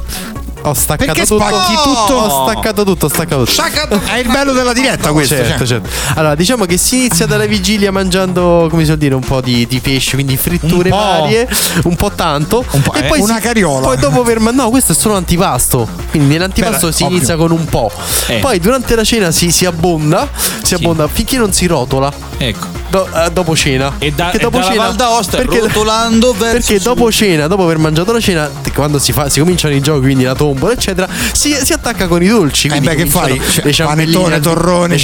Ho 0.63 0.73
staccato 0.73 1.13
Perché 1.13 1.25
tutto. 1.25 1.45
spacchi 1.45 1.73
tutto? 1.75 2.13
Ho 2.15 2.49
staccato 2.49 2.83
tutto, 2.83 3.05
ho 3.05 3.09
staccato 3.09 3.43
tutto. 3.45 4.01
È 4.05 4.17
il 4.17 4.27
bello 4.29 4.51
della 4.51 4.73
diretta 4.73 5.11
questo. 5.11 5.35
Certo, 5.35 5.65
cioè. 5.65 5.81
certo. 5.81 5.89
Allora, 6.19 6.35
diciamo 6.35 6.65
che 6.65 6.77
si 6.77 6.97
inizia 6.97 7.25
dalla 7.25 7.45
vigilia 7.45 7.91
mangiando, 7.91 8.67
come 8.69 8.81
si 8.81 8.87
vuol 8.87 8.97
dire, 8.97 9.15
un 9.15 9.21
po' 9.21 9.39
di, 9.41 9.65
di 9.67 9.79
pesce, 9.79 10.15
quindi 10.15 10.35
fritture 10.35 10.89
Un 10.89 10.97
varie, 10.97 11.47
un 11.83 11.95
po' 11.95 12.11
tanto. 12.11 12.65
po', 12.83 12.93
e 12.93 12.99
eh, 12.99 13.03
poi 13.03 13.19
una 13.21 13.35
si- 13.35 13.41
cariola. 13.41 13.85
Poi 13.87 13.97
dopo 13.97 14.19
aver 14.21 14.39
mangiato, 14.39 14.63
no, 14.65 14.69
questo 14.71 14.91
è 14.91 14.95
solo 14.95 15.15
antipasto. 15.15 15.87
Quindi 16.09 16.33
nell'antipasto 16.33 16.87
Beh, 16.87 16.93
si 16.93 17.03
ovvio. 17.03 17.15
inizia 17.17 17.35
con 17.37 17.51
un 17.51 17.65
po'. 17.65 17.91
Eh. 18.27 18.39
Poi 18.39 18.59
durante 18.59 18.95
la 18.95 19.03
cena 19.03 19.31
si, 19.31 19.51
si 19.51 19.65
abbonda, 19.65 20.27
si 20.61 20.73
abbonda 20.73 21.07
finché 21.07 21.37
non 21.37 21.53
si 21.53 21.65
rotola. 21.67 22.11
Ecco. 22.37 22.76
Do- 22.89 23.07
eh, 23.13 23.29
dopo 23.31 23.55
cena. 23.55 23.93
E 23.99 24.11
da- 24.11 24.29
Perché 24.29 24.47
e 24.47 24.49
dalla 24.49 24.73
Val 24.75 24.95
d'Aosta, 24.95 25.41
rotolando 25.43 26.31
verso 26.33 26.53
Perché 26.53 26.75
sud. 26.75 26.83
dopo 26.83 27.11
cena, 27.11 27.47
dopo 27.47 27.63
aver 27.63 27.77
mangiato 27.77 28.11
la 28.13 28.19
cena, 28.19 28.49
quando 28.73 28.97
si, 28.99 29.11
fa, 29.11 29.29
si 29.29 29.39
cominciano 29.39 29.73
i 29.73 29.81
giochi, 29.81 30.01
quindi 30.01 30.23
la 30.23 30.35
tombola, 30.35 30.73
eccetera, 30.73 31.07
si, 31.33 31.53
si 31.61 31.73
attacca 31.73 32.07
con 32.07 32.21
i 32.23 32.27
dolci. 32.27 32.67
Eh 32.67 32.79
beh, 32.79 32.95
che 32.95 33.05
fai? 33.05 33.39
Cioè, 33.39 33.63
le 33.65 33.73
ciambelline, 33.73 34.11
panettone, 34.17 34.39
torrone, 34.39 34.95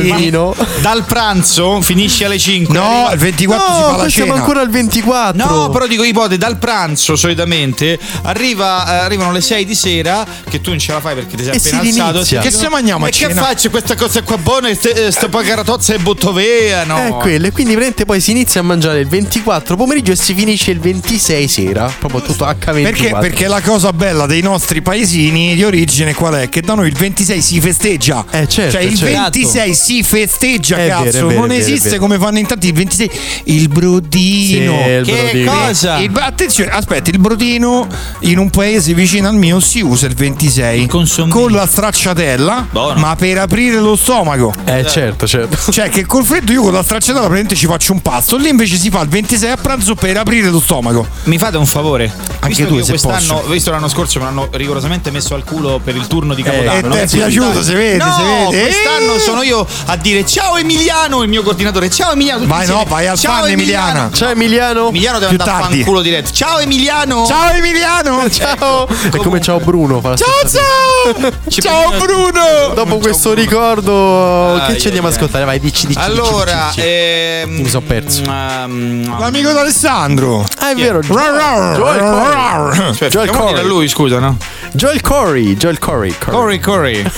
vino. 0.00 0.54
Dal 0.80 1.04
pranzo 1.04 1.80
finisci 1.80 2.24
alle 2.24 2.38
5. 2.38 2.74
No, 2.76 3.08
il 3.12 3.18
24 3.18 3.66
si 3.66 3.70
No, 3.80 3.84
fa 3.86 3.90
la 3.90 3.96
poi 3.98 4.10
siamo 4.10 4.30
cena. 4.32 4.40
ancora 4.42 4.60
al 4.60 4.70
24. 4.70 5.44
No, 5.44 5.68
però 5.70 5.86
dico 5.86 6.04
ipotesi, 6.04 6.38
dal 6.38 6.56
pranzo 6.56 7.16
solitamente 7.16 7.98
arriva, 8.22 8.86
eh, 8.86 9.04
arrivano 9.04 9.32
le 9.32 9.40
6 9.40 9.64
di 9.64 9.74
sera 9.74 10.24
che 10.48 10.60
tu 10.60 10.70
non 10.70 10.78
ce 10.78 10.92
la 10.92 11.00
fai 11.00 11.14
perché 11.14 11.36
ti 11.36 11.44
sei 11.44 11.54
E 11.54 11.56
appena 11.56 11.82
si 11.82 12.00
alzato. 12.00 12.36
e 12.36 12.38
Che 12.40 12.50
se 12.50 12.68
mangiamo 12.68 13.04
a 13.04 13.08
E 13.08 13.10
che 13.10 13.16
cena?" 13.18 13.42
faccio 13.42 13.70
questa 13.70 13.94
cosa 13.94 14.22
qua 14.22 14.38
buona 14.38 14.68
e 14.68 14.74
ste, 14.74 15.06
eh, 15.06 15.10
sto 15.10 15.28
poi 15.28 15.44
caratozza 15.44 15.94
e 15.94 15.98
butto 15.98 16.32
via, 16.32 16.84
no? 16.84 16.96
È 16.98 17.10
quello, 17.26 17.46
e 17.48 17.50
quindi 17.50 17.72
veramente 17.72 18.04
poi 18.04 18.20
si 18.20 18.30
inizia 18.30 18.60
a 18.60 18.62
mangiare 18.62 19.00
il 19.00 19.08
24 19.08 19.74
pomeriggio 19.74 20.12
e 20.12 20.16
si 20.16 20.32
finisce 20.32 20.70
il 20.70 20.78
26 20.78 21.48
sera. 21.48 21.92
Proprio 21.98 22.22
tutto 22.22 22.44
H24. 22.44 22.82
Perché, 22.82 23.16
perché 23.18 23.48
la 23.48 23.60
cosa 23.60 23.92
bella 23.92 24.26
dei 24.26 24.42
nostri 24.42 24.80
paesini 24.80 25.56
di 25.56 25.64
origine 25.64 26.14
qual 26.14 26.34
è? 26.34 26.48
Che 26.48 26.60
da 26.60 26.74
noi 26.74 26.86
il 26.86 26.94
26 26.94 27.40
si 27.42 27.60
festeggia. 27.60 28.24
Eh, 28.30 28.46
certo, 28.46 28.70
cioè 28.76 28.82
il 28.82 28.96
certo. 28.96 29.20
26 29.22 29.74
si 29.74 30.02
festeggia, 30.04 30.76
È 30.76 30.86
cazzo. 30.86 31.02
vero, 31.02 31.26
vero, 31.26 31.38
non 31.40 31.48
vero, 31.48 31.60
esiste 31.60 31.88
vero. 31.88 32.00
come 32.02 32.18
fanno 32.18 32.38
in 32.38 32.46
tanti 32.46 32.68
il 32.68 32.74
26. 32.74 33.10
Il 33.44 33.68
brodino. 33.70 34.82
Sì, 34.84 34.90
il 34.90 35.04
Che 35.04 35.12
brodino. 35.22 35.52
cosa? 35.52 35.98
Il- 35.98 36.12
attenzione, 36.14 36.70
aspetta, 36.70 37.10
il 37.10 37.18
brodino 37.18 37.88
in 38.20 38.38
un 38.38 38.50
paese 38.50 38.94
vicino 38.94 39.26
al 39.26 39.34
mio 39.34 39.58
si 39.58 39.80
usa 39.80 40.06
il 40.06 40.14
26 40.14 40.82
Il 40.82 41.28
con 41.28 41.50
la 41.50 41.66
stracciatella, 41.66 42.68
Buono. 42.70 43.00
ma 43.00 43.16
per 43.16 43.38
aprire 43.38 43.80
lo 43.80 43.96
stomaco. 43.96 44.54
Eh, 44.64 44.86
certo, 44.86 45.26
certo. 45.26 45.72
Cioè 45.72 45.88
che 45.88 46.06
col 46.06 46.24
freddo 46.24 46.52
io 46.52 46.62
con 46.62 46.72
la 46.72 46.84
stracciatella 46.84 47.14
praticamente 47.16 47.54
ci 47.54 47.66
faccio 47.66 47.92
un 47.92 48.02
pasto, 48.02 48.36
lì 48.36 48.48
invece 48.48 48.76
si 48.76 48.90
fa 48.90 49.00
il 49.00 49.08
26 49.08 49.50
a 49.50 49.56
pranzo 49.56 49.94
per 49.94 50.16
aprire 50.16 50.48
lo 50.48 50.60
stomaco. 50.60 51.06
Mi 51.24 51.38
fate 51.38 51.56
un 51.56 51.66
favore? 51.66 52.35
Anche 52.46 52.56
visto 52.62 52.66
tu, 52.72 52.76
che 52.76 52.82
se 52.84 52.90
quest'anno, 52.90 53.34
posso. 53.40 53.50
visto 53.52 53.70
l'anno 53.70 53.88
scorso, 53.88 54.18
mi 54.20 54.26
hanno 54.26 54.48
rigorosamente 54.52 55.10
messo 55.10 55.34
al 55.34 55.44
culo 55.44 55.80
per 55.82 55.96
il 55.96 56.06
turno 56.06 56.34
di 56.34 56.42
e 56.42 56.44
Capodanno. 56.44 56.80
te 56.80 56.86
no? 56.88 56.94
è 56.94 57.06
piaciuto, 57.06 57.62
si 57.62 57.72
vede, 57.74 58.04
no, 58.04 58.14
si 58.14 58.22
vede. 58.22 58.62
Quest'anno 58.62 59.14
Eh! 59.14 59.20
sono 59.20 59.42
io 59.42 59.66
a 59.86 59.96
dire 59.96 60.24
ciao 60.26 60.56
Emiliano, 60.56 61.22
il 61.22 61.28
mio 61.28 61.42
coordinatore. 61.42 61.90
Ciao 61.90 62.12
Emiliano. 62.12 62.40
tutti 62.40 62.50
Vai, 62.50 62.60
insieme. 62.62 62.82
no, 62.82 62.88
vai 62.88 63.06
al 63.06 63.18
ciao 63.18 63.40
fan, 63.42 63.50
Emiliana. 63.50 64.10
Ciao 64.12 64.30
Emiliano. 64.30 64.88
Emiliano 64.88 65.18
deve 65.18 65.34
Più 65.34 65.40
andare 65.40 65.58
a 65.58 65.60
tardi. 65.62 65.76
fanculo 65.78 66.00
diretto. 66.02 66.30
Ciao 66.32 66.58
Emiliano. 66.58 67.26
Ciao 67.26 67.50
Emiliano! 67.52 68.28
Ciao. 68.30 68.86
È 68.88 69.16
come 69.16 69.40
ciao 69.40 69.58
Bruno. 69.60 70.00
Ciao 70.02 70.14
ciao! 70.48 71.32
Ciao 71.48 71.90
Bruno! 71.98 72.74
Dopo 72.74 72.98
questo 72.98 73.32
ricordo, 73.34 74.54
Ai, 74.54 74.72
che 74.74 74.78
ci 74.80 74.86
andiamo 74.86 75.08
a 75.08 75.10
ai, 75.10 75.16
ascoltare? 75.16 75.44
Vai, 75.44 75.58
dici, 75.60 75.86
dici. 75.86 75.98
Allora, 75.98 76.66
dici, 76.68 76.80
dici. 76.80 76.88
ehm, 76.88 77.50
Mi 77.62 77.68
son 77.68 77.84
perso. 77.86 78.22
ehm, 78.22 79.18
L'amico 79.18 79.52
d'Alessandro! 79.52 80.44
Ah, 80.58 80.70
è 80.70 80.74
vero. 80.74 81.00
Rar, 81.06 81.76
Joel 81.76 81.98
Corey. 82.36 82.88
aspetta, 82.90 83.08
Joel 83.08 83.30
Corey. 83.30 83.64
lui, 83.66 83.88
scusa, 83.88 84.18
no? 84.18 84.36
Joel 84.72 85.00
Corey. 85.00 85.56
Joel 85.56 85.78
Corey. 85.78 86.14
Corey, 86.18 86.58
Corey. 86.58 87.04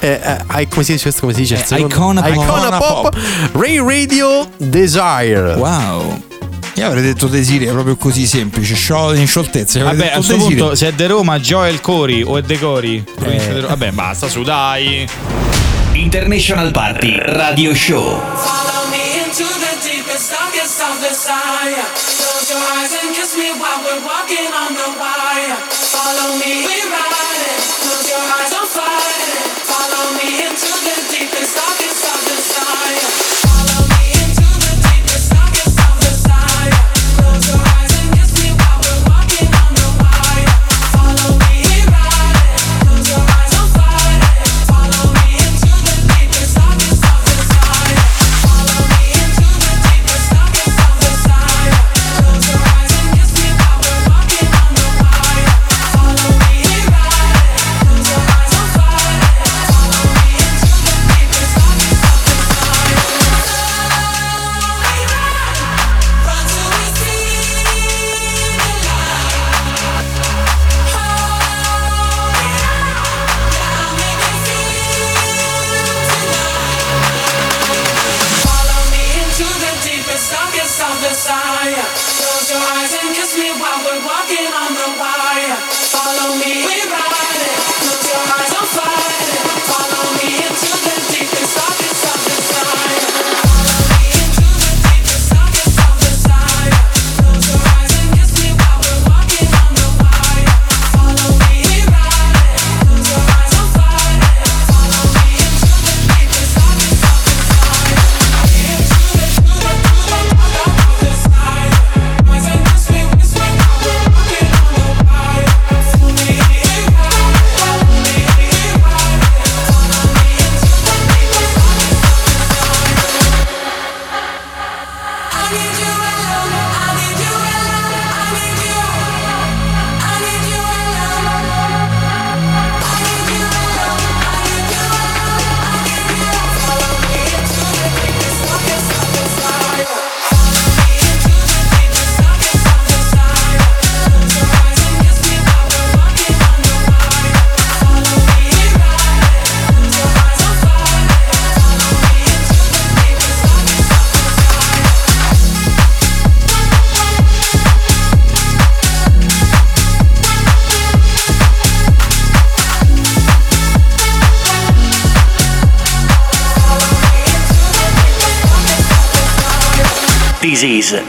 Eh, 0.00 0.20
eh, 0.22 0.36
eh, 0.60 0.68
come 0.68 0.84
si 0.84 0.92
dice 0.92 1.04
questo? 1.04 1.20
Come 1.22 1.32
si 1.32 1.40
dice? 1.40 1.64
Eh? 1.68 1.80
Icona 1.80 2.20
Pop. 2.20 2.32
Icona 2.32 2.66
Icona 2.66 2.76
Pop. 2.78 3.16
Ray 3.52 3.78
Radio 3.78 4.48
Desire. 4.58 5.54
Wow. 5.54 6.22
Io 6.74 6.86
avrei 6.86 7.02
detto 7.02 7.26
Desire 7.28 7.66
proprio 7.70 7.96
così 7.96 8.26
semplice, 8.26 8.74
sciol- 8.74 9.16
in 9.16 9.26
scioltezza. 9.26 9.82
Vabbè, 9.84 10.08
a 10.08 10.14
questo 10.14 10.36
punto, 10.36 10.74
se 10.74 10.88
è 10.88 10.92
De 10.92 11.06
Roma, 11.06 11.38
Joel 11.38 11.80
Cori 11.80 12.22
o 12.22 12.36
è 12.36 12.42
De 12.42 12.58
Cori? 12.58 13.02
Eh. 13.24 13.60
Vabbè, 13.60 13.92
basta, 13.92 14.28
su, 14.28 14.42
dai. 14.42 15.06
International 15.92 16.70
Party 16.72 17.14
Radio 17.16 17.72
Show. 17.74 18.20
Follow 18.34 18.88
me 18.90 19.24
into 19.24 19.44
the 19.60 19.63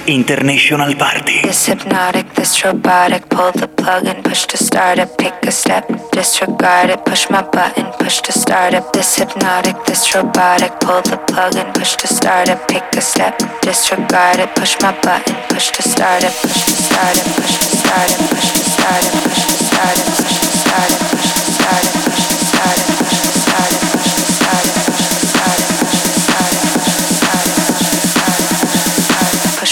International 0.07 0.93
Party. 0.95 1.41
This 1.41 1.65
hypnotic, 1.65 2.31
this 2.35 2.63
robotic, 2.63 3.27
pull 3.29 3.51
the 3.53 3.67
plug 3.67 4.05
and 4.05 4.23
push 4.23 4.45
to 4.45 4.57
start 4.57 4.99
it, 4.99 5.17
pick 5.17 5.33
a 5.43 5.51
step, 5.51 5.87
disregard 6.11 6.91
it, 6.91 7.03
push 7.05 7.29
my 7.29 7.41
button, 7.41 7.91
push 7.99 8.21
to 8.21 8.31
start 8.31 8.73
it. 8.75 8.83
This 8.93 9.15
hypnotic, 9.15 9.75
this 9.85 10.13
robotic, 10.13 10.79
pull 10.79 11.01
the 11.01 11.17
plug 11.27 11.55
and 11.55 11.73
push 11.73 11.95
to 11.95 12.07
start 12.07 12.49
it, 12.49 12.59
pick 12.67 12.83
a 12.95 13.01
step, 13.01 13.39
disregard 13.61 14.39
it, 14.39 14.55
push 14.55 14.75
my 14.81 14.91
button, 15.01 15.35
push 15.49 15.71
to 15.71 15.81
start 15.81 16.23
it, 16.23 16.33
push 16.41 16.65
to 16.65 16.71
start 16.71 17.17
it, 17.17 17.25
push 17.35 17.57
to 17.57 17.77
start 17.77 18.09
it, 18.11 18.19
push 18.29 18.51
to 18.53 18.61
start 18.69 19.03
it, 19.03 19.11
push 19.25 19.41
to 19.41 19.57
start 19.57 19.97
it, 19.97 20.05
push 20.17 20.39
to 20.39 20.57
start 20.57 20.75
start 20.85 21.04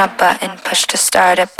My 0.00 0.06
button, 0.16 0.56
push 0.64 0.86
to 0.86 0.96
start 0.96 1.38
it. 1.38 1.59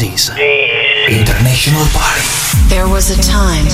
Is 0.00 0.30
International 1.10 1.84
Party. 1.92 2.24
There 2.68 2.88
was 2.88 3.10
a 3.10 3.20
time 3.20 3.66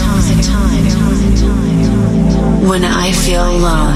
when 2.67 2.85
I 2.85 3.13
feel 3.13 3.43
alone. 3.43 3.95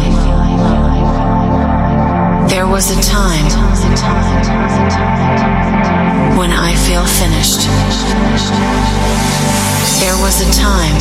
There 2.48 2.68
was 2.68 2.90
a 2.96 3.02
time 3.02 3.50
when 6.38 6.52
I 6.52 6.74
feel 6.86 7.04
finished. 7.04 7.66
There 9.98 10.16
was 10.22 10.40
a 10.46 10.50
time 10.54 10.94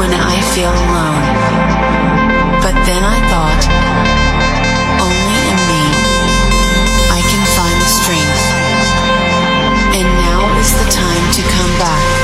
when 0.00 0.10
I 0.12 0.40
feel 0.54 0.74
alone. 0.74 1.22
But 2.62 2.74
then 2.84 3.04
I 3.04 3.18
thought, 3.30 4.17
the 10.72 10.90
time 10.90 11.32
to 11.32 11.42
come 11.42 11.78
back. 11.78 12.17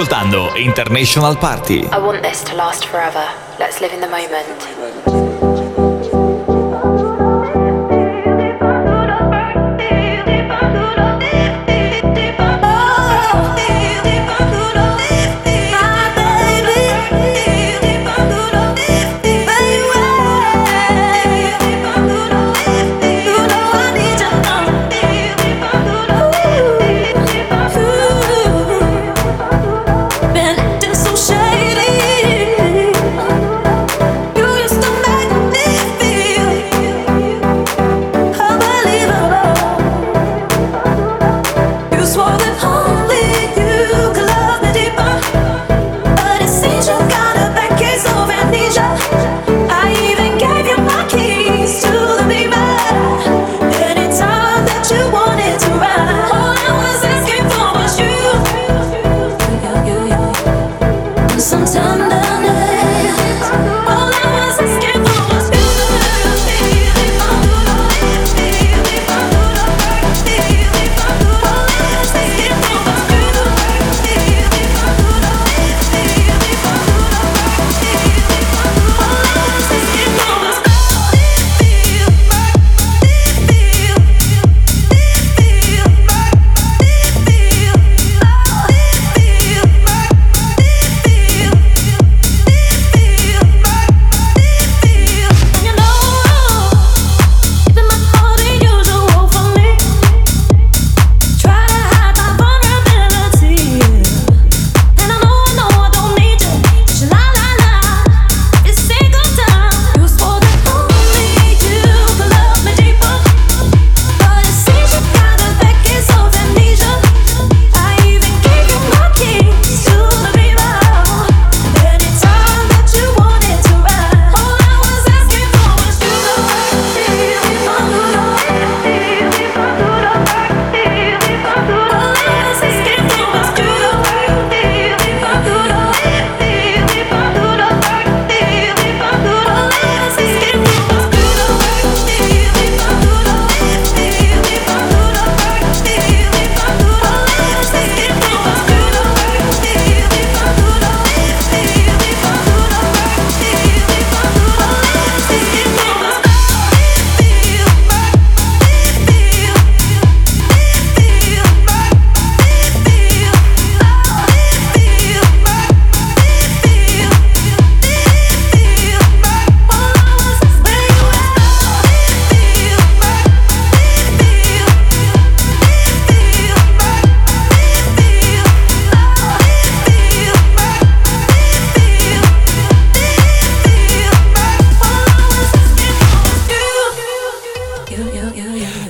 Ascoltando 0.00 0.56
International 0.56 1.36
Party. 1.36 1.86
I 1.92 1.98
want 1.98 2.22
this 2.22 2.42
to 2.44 2.54
last 2.54 2.86
forever. 2.86 3.28
Let's 3.58 3.82
live 3.82 3.92
in 3.92 4.00
the 4.00 4.08
moment. 4.08 4.79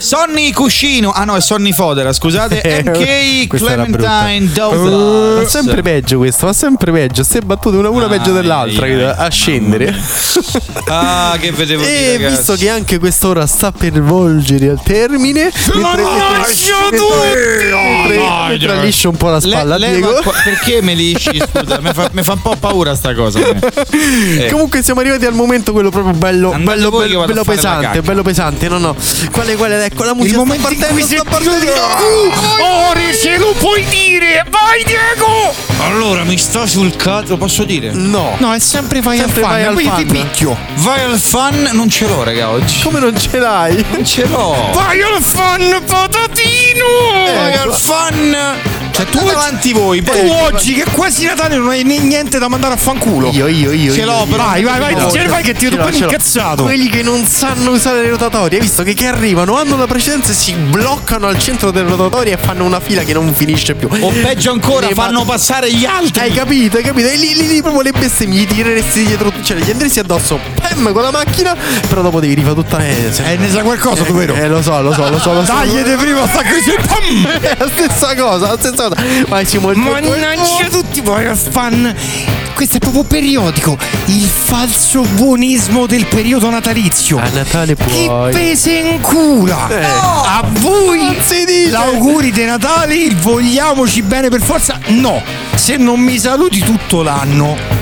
Sonny 0.00 0.50
Cuscino. 0.52 1.10
Ah 1.10 1.24
no, 1.24 1.36
è 1.36 1.40
Sonny 1.40 1.72
Fodera, 1.72 2.12
scusate. 2.12 2.62
MK 2.84 3.46
Questa 3.48 3.72
era 3.72 3.84
Clementine 3.84 4.40
brutta. 4.46 4.66
Douglas. 4.68 5.42
Va 5.42 5.48
sempre 5.48 5.82
peggio 5.82 6.18
questo, 6.18 6.46
va 6.46 6.52
sempre 6.52 6.90
peggio. 6.92 7.22
Ste 7.22 7.40
battute 7.42 7.76
una, 7.76 7.90
una 7.90 8.08
peggio 8.08 8.32
dell'altra 8.32 8.86
ai, 8.86 8.94
ai, 9.02 9.14
a 9.16 9.28
scendere. 9.30 9.94
Ah, 10.92 11.36
che 11.38 11.52
vedevo 11.52 11.82
E 11.82 11.86
dire, 11.86 12.28
visto 12.30 12.52
ragazzi. 12.52 12.64
che 12.64 12.68
anche 12.70 12.98
quest'ora 12.98 13.46
sta 13.46 13.70
per 13.70 14.00
volgere 14.02 14.70
al 14.70 14.82
termine, 14.82 15.52
mentre, 15.74 16.02
lascio 16.02 16.74
mentre, 16.90 18.48
mentre 18.48 18.82
liscio 18.84 19.08
un 19.10 19.16
po' 19.16 19.28
la 19.28 19.38
spalla 19.40 19.74
a 19.76 19.78
Le- 19.78 19.90
Diego. 19.90 20.08
leva 20.08 20.22
qua- 20.22 20.32
perché 20.42 20.82
me 20.82 20.94
lisci? 20.94 21.38
Scusa, 21.52 21.78
mi 21.80 21.90
fa, 21.92 22.08
mi 22.12 22.22
fa 22.24 22.32
un 22.32 22.42
po' 22.42 22.56
paura 22.58 22.94
sta 22.96 23.14
cosa. 23.14 23.38
a 23.38 23.52
me. 23.52 24.44
Eh. 24.46 24.50
Comunque 24.50 24.82
siamo 24.82 25.00
arrivati 25.00 25.26
al 25.26 25.34
momento 25.34 25.70
quello 25.72 25.90
proprio 25.90 26.14
bello, 26.14 26.50
Andate 26.52 26.76
bello, 26.76 26.90
voi 26.90 27.02
che 27.02 27.06
bello, 27.14 27.18
vado 27.20 27.32
a 27.32 27.34
bello 27.34 27.44
fare 27.44 27.56
la 27.56 27.62
pesante, 27.62 27.86
cacca. 27.86 28.02
bello 28.02 28.22
pesante. 28.22 28.68
No, 28.68 28.78
no. 28.78 28.96
Quale, 29.30 29.56
quale, 29.56 29.76
ecco 29.90 30.04
la 30.04 30.14
musica 30.14 30.34
sta 30.34 30.44
momento 30.44 30.72
in 30.72 30.78
partendo, 30.78 31.00
cui 31.00 31.02
sta 31.02 31.24
partendo. 31.24 31.72
Ore 32.90 33.12
se 33.12 33.36
lo 33.38 33.52
puoi 33.58 33.84
dire! 33.86 34.44
Vai 34.48 34.84
Diego! 34.84 35.54
Allora, 35.84 36.24
mi 36.24 36.36
sta 36.38 36.66
sul 36.66 36.94
cazzo, 36.96 37.36
posso 37.36 37.64
dire? 37.64 37.90
No. 37.92 38.36
No, 38.38 38.52
è 38.52 38.58
sempre 38.58 39.00
vai 39.00 39.18
Sempre 39.18 39.42
al 39.42 39.46
fan, 39.48 39.56
vai 39.56 39.64
al 39.66 39.74
poi 39.74 39.84
fan. 39.84 39.96
ti 39.96 40.04
picchio. 40.04 40.56
Vai 40.76 41.02
al 41.02 41.18
fan, 41.18 41.68
non 41.72 41.88
ce 41.88 42.06
l'ho, 42.06 42.22
raga, 42.22 42.50
oggi. 42.50 42.82
Come 42.82 43.00
non 43.00 43.18
ce 43.18 43.38
l'hai? 43.38 43.84
Non 43.90 44.04
ce 44.04 44.26
l'ho. 44.26 44.70
Vai 44.72 45.00
al 45.02 45.22
fan 45.22 45.82
patatino! 45.86 46.86
Vai 47.34 47.52
Ecco. 47.54 47.62
al 47.62 47.74
fan. 47.74 48.79
Cioè, 48.90 49.06
tu 49.06 49.18
avanti 49.26 49.72
voi. 49.72 50.02
tu 50.02 50.10
poi- 50.10 50.28
oggi 50.52 50.74
che 50.74 50.82
è 50.82 50.90
quasi 50.90 51.24
Natale 51.26 51.56
non 51.56 51.68
hai 51.68 51.82
né- 51.84 51.98
niente 51.98 52.38
da 52.38 52.48
mandare 52.48 52.74
a 52.74 52.76
fanculo. 52.76 53.30
Io, 53.32 53.46
io, 53.46 53.72
io. 53.72 53.92
Ce 53.92 54.04
l'ho, 54.04 54.26
però. 54.28 54.44
Vai, 54.44 54.62
vai, 54.62 54.78
vai, 54.78 54.94
Ce 55.10 55.24
l'ho, 55.24 55.36
che 55.42 55.54
ti 55.54 55.68
vedo 55.68 55.82
l'ho. 55.88 55.88
incazzato. 55.96 56.62
Quelli 56.64 56.88
che 56.88 57.02
non 57.02 57.24
sanno 57.26 57.70
usare 57.70 58.02
le 58.02 58.10
rotatorie, 58.10 58.58
hai 58.58 58.64
visto 58.64 58.82
che, 58.82 58.94
che 58.94 59.06
arrivano, 59.06 59.56
hanno 59.56 59.76
la 59.76 59.86
precedenza 59.86 60.32
e 60.32 60.34
si 60.34 60.52
bloccano 60.52 61.26
al 61.26 61.38
centro 61.38 61.70
delle 61.70 61.88
rotatorie 61.88 62.34
e 62.34 62.36
fanno 62.36 62.64
una 62.64 62.80
fila 62.80 63.02
che 63.02 63.12
non 63.12 63.32
finisce 63.34 63.74
più. 63.74 63.88
O 63.90 64.10
peggio 64.10 64.50
ancora, 64.50 64.88
Le 64.88 64.94
fanno 64.94 65.20
ma- 65.20 65.32
passare 65.32 65.72
gli 65.72 65.84
altri. 65.84 66.20
Hai 66.20 66.32
capito, 66.32 66.76
hai 66.76 66.82
capito? 66.82 67.08
E 67.08 67.16
lì, 67.16 67.34
lì, 67.34 67.46
lì 67.46 67.60
proprio 67.62 67.82
le 67.82 67.92
bestemmie, 67.92 68.40
gli 68.40 68.46
tireresti 68.46 69.04
dietro, 69.06 69.32
cioè 69.42 69.56
gli 69.58 69.70
andresti 69.70 69.98
addosso, 70.00 70.38
pam, 70.60 70.92
con 70.92 71.02
la 71.02 71.10
macchina, 71.10 71.54
però 71.88 72.02
dopo 72.02 72.20
devi 72.20 72.34
rifare 72.34 72.54
tutta 72.54 72.78
eh, 72.84 73.10
Eh, 73.24 73.36
ne 73.36 73.48
sa 73.50 73.62
qualcosa, 73.62 74.02
tu 74.04 74.12
vero? 74.14 74.34
Eh, 74.34 74.48
lo 74.48 74.62
so, 74.62 74.80
lo 74.80 74.92
so, 74.92 75.08
lo 75.08 75.18
so, 75.18 75.32
lo 75.32 75.44
so. 75.44 75.52
Tagliate 75.52 75.94
prima 75.96 76.26
sta 76.28 76.42
così. 76.42 76.74
pam! 76.86 77.26
È 77.40 77.56
la 77.58 77.68
stessa 77.68 78.14
cosa, 78.16 78.48
la 78.48 78.56
stessa 78.58 78.79
Vai 79.28 79.44
Simo, 79.44 79.70
il 79.70 79.80
tuo- 79.80 79.90
Mannaggia 79.90 80.68
tutti 80.70 81.00
voi 81.00 81.26
fan. 81.34 81.94
Questo 82.54 82.76
è 82.76 82.78
proprio 82.78 83.04
periodico. 83.04 83.76
Il 84.06 84.26
falso 84.26 85.02
buonismo 85.02 85.86
del 85.86 86.06
periodo 86.06 86.50
natalizio. 86.50 87.18
A 87.18 87.28
Natale 87.32 87.74
Chi 87.76 88.06
puoi. 88.06 88.32
pese 88.32 88.72
in 88.72 89.00
cula. 89.00 89.68
Eh. 89.68 89.84
A 89.84 90.44
voi 90.44 91.16
l'auguri 91.70 92.30
di 92.32 92.44
Natale, 92.44 93.14
vogliamoci 93.14 94.02
bene 94.02 94.28
per 94.28 94.42
forza? 94.42 94.78
No. 94.88 95.22
Se 95.54 95.76
non 95.76 96.00
mi 96.00 96.18
saluti 96.18 96.60
tutto 96.60 97.02
l'anno. 97.02 97.79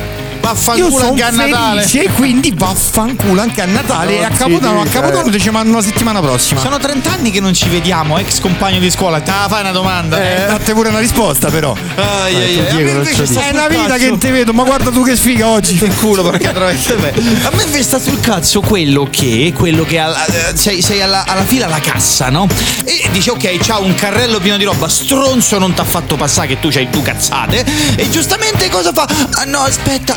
Vaffanculo 0.53 1.05
anche 1.09 1.23
a 1.23 1.31
Natale. 1.31 1.83
felice, 1.83 2.09
quindi 2.13 2.53
vaffanculo 2.57 3.41
anche 3.41 3.61
a 3.63 3.67
Natale 3.67 4.19
e 4.19 4.25
a 4.25 4.31
Capodanno. 4.31 4.81
A 4.81 4.87
Capodanno 4.87 5.31
ti 5.31 5.41
ci 5.41 5.51
mando 5.51 5.77
la 5.77 5.83
settimana 5.83 6.21
prossima. 6.21 6.61
Sono 6.61 6.79
30 6.79 7.11
anni 7.13 7.31
che 7.31 7.41
non 7.41 7.53
ci 7.55 7.69
vediamo, 7.69 8.19
ex 8.19 8.41
compagno 8.41 8.79
di 8.79 8.91
scuola. 8.91 9.21
Te 9.21 9.31
la 9.31 9.47
fai 9.49 9.61
una 9.61 9.73
domanda? 9.73 10.17
Eh, 10.23 10.47
date 10.47 10.73
pure 10.73 10.89
una 10.89 10.99
risposta 11.01 11.49
però. 11.51 11.75
Ai, 11.97 12.35
ai, 12.35 12.43
ai. 12.43 12.55
Diego, 12.55 12.71
A 12.71 12.75
me 12.77 12.83
non 12.93 12.97
invece 13.03 13.27
ci 13.27 13.33
sta 13.33 13.47
È 13.47 13.51
una 13.53 13.69
vita 13.69 13.97
che 13.97 14.19
ti 14.19 14.31
vedo, 14.31 14.53
ma 14.53 14.65
guarda 14.65 14.91
tu 14.91 15.03
che 15.05 15.17
sfiga 15.17 15.47
oggi. 15.49 15.77
Che 15.77 15.89
culo 15.95 16.23
perché 16.23 16.49
attraverso 16.49 16.97
me. 16.99 17.13
A 17.45 17.51
me 17.55 17.63
invece 17.65 17.83
sta 17.83 17.99
sul 17.99 18.21
cazzo 18.21 18.61
quello 18.61 19.07
che, 19.11 19.53
quello 19.55 19.85
che 19.85 19.99
alla- 19.99 20.25
eh, 20.27 20.57
sei, 20.57 20.81
sei 20.83 21.03
alla, 21.03 21.25
alla 21.27 21.45
fila 21.45 21.67
alla 21.67 21.81
cassa, 21.81 22.31
no? 22.31 22.47
E 22.85 23.09
dici 23.13 23.29
ok, 23.29 23.59
c'ha 23.61 23.79
un 23.79 23.95
carrello 23.95 24.39
pieno 24.41 24.57
di 24.57 24.65
roba, 24.65 24.89
stronzo 24.89 25.59
non 25.59 25.75
t'ha 25.75 25.85
fatto 25.85 26.17
passare 26.17 26.47
che 26.49 26.59
tu 26.61 26.69
c'hai 26.71 26.89
tu 26.91 27.03
cazzate. 27.03 27.65
E 27.97 28.09
giustamente 28.11 28.69
cosa 28.71 28.93
fa? 28.93 29.07
Ah 29.33 29.45
no, 29.45 29.61
aspetta, 29.61 30.17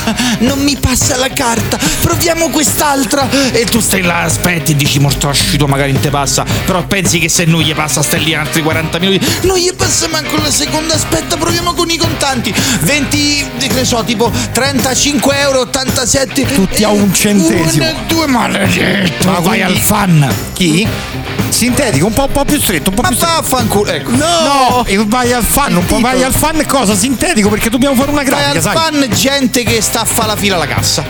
non 0.39 0.59
mi 0.63 0.77
passa 0.77 1.15
la 1.17 1.29
carta, 1.29 1.77
proviamo 2.01 2.49
quest'altra. 2.49 3.27
E 3.51 3.65
tu 3.65 3.79
stai 3.79 4.01
là, 4.01 4.21
aspetti 4.21 4.75
dici 4.75 4.99
morto 4.99 5.29
asciuto, 5.29 5.67
magari 5.67 5.91
non 5.91 6.01
te 6.01 6.09
passa. 6.09 6.45
Però 6.65 6.83
pensi 6.85 7.19
che 7.19 7.29
se 7.29 7.45
non 7.45 7.61
gli 7.61 7.73
passa, 7.73 8.01
stai 8.01 8.23
lì 8.23 8.33
altri 8.33 8.61
40 8.61 8.99
minuti. 8.99 9.25
Non 9.43 9.57
gli 9.57 9.73
passa 9.75 10.07
manco 10.07 10.37
la 10.37 10.51
seconda, 10.51 10.93
aspetta, 10.95 11.37
proviamo 11.37 11.73
con 11.73 11.89
i 11.89 11.97
contanti. 11.97 12.53
20, 12.81 13.45
che 13.73 13.85
so, 13.85 14.03
tipo 14.03 14.31
35 14.51 15.39
euro, 15.39 15.61
87. 15.61 16.45
Tutti 16.53 16.83
a 16.83 16.89
un 16.89 17.13
centesimo. 17.13 17.83
Uno, 17.85 17.99
due, 18.07 18.27
maledetto. 18.27 19.29
Ma 19.29 19.39
vai 19.39 19.61
al 19.61 19.77
fan. 19.77 20.27
Chi? 20.53 20.87
Sintetico, 21.49 22.05
un 22.05 22.13
po', 22.13 22.23
un 22.23 22.31
po' 22.31 22.45
più 22.45 22.59
stretto, 22.59 22.89
un 22.89 22.95
po' 22.95 23.01
Ma 23.01 23.09
più 23.09 23.17
stretto. 23.17 23.33
vaffanculo, 23.41 23.91
ecco. 23.91 24.11
No, 24.11 24.83
e 24.85 24.97
vai 25.05 25.33
al 25.33 25.43
fan, 25.43 25.75
un 25.75 25.85
po' 25.85 25.99
vai 25.99 26.23
al 26.23 26.33
fan 26.33 26.63
cosa? 26.65 26.95
Sintetico 26.95 27.49
perché 27.49 27.69
dobbiamo 27.69 27.93
fare 27.95 28.09
una 28.11 28.23
Vai 28.23 28.29
grafica, 28.29 28.51
al 28.57 28.61
sai? 28.61 28.73
fan 28.73 29.09
gente 29.13 29.63
che 29.63 29.81
sta 29.81 30.00
a 30.01 30.05
fare 30.05 30.27
la 30.29 30.35
fila 30.35 30.55
alla 30.55 30.65
cassa. 30.67 31.03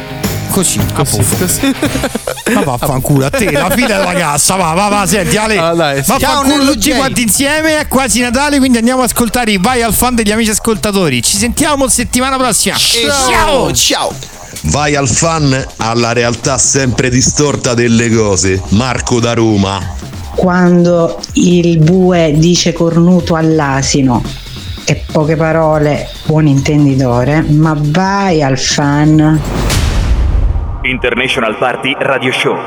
Così, 0.50 0.80
a 0.80 1.04
posto. 1.04 1.70
Ma 2.54 2.64
vaffanculo 2.64 3.26
a 3.26 3.30
te, 3.30 3.50
la 3.50 3.70
fila 3.70 3.98
della 3.98 4.14
cassa, 4.14 4.56
va, 4.56 4.74
va, 4.74 4.90
va, 4.90 5.08
senti 5.08 5.38
Ale. 5.38 5.58
Ah, 5.58 5.74
dai, 5.74 6.04
sì. 6.04 6.14
Ciao, 6.20 6.42
Vaffanculo 6.42 6.74
tutti 6.74 6.92
quanti 6.92 7.22
insieme, 7.22 7.80
è 7.80 7.88
quasi 7.88 8.20
Natale, 8.20 8.58
quindi 8.58 8.78
andiamo 8.78 9.02
ad 9.02 9.10
ascoltare 9.10 9.52
i 9.52 9.58
Vai 9.58 9.82
al 9.82 9.94
fan 9.94 10.16
degli 10.16 10.32
amici 10.32 10.50
ascoltatori. 10.50 11.22
Ci 11.24 11.38
sentiamo 11.38 11.88
settimana 11.88 12.36
prossima. 12.36 12.76
E 12.76 13.08
ciao, 13.30 13.72
ciao. 13.72 14.14
Vai 14.64 14.96
al 14.96 15.08
fan 15.08 15.66
alla 15.78 16.12
realtà 16.12 16.58
sempre 16.58 17.10
distorta 17.10 17.74
delle 17.74 18.14
cose. 18.14 18.62
Marco 18.70 19.22
da 19.22 19.34
Roma. 19.34 19.80
quando 20.36 21.20
il 21.34 21.78
bue 21.80 22.34
dice 22.36 22.74
cornuto 22.74 23.36
all'asino 23.36 24.41
e 24.92 25.04
poche 25.10 25.38
parole 25.38 26.10
buon 26.26 26.48
intenditore 26.48 27.42
ma 27.42 27.74
vai 27.80 28.44
al 28.44 28.58
fan 28.58 29.40
International 30.84 31.58
Party 31.58 31.96
Radio 31.98 32.32
Show. 32.32 32.58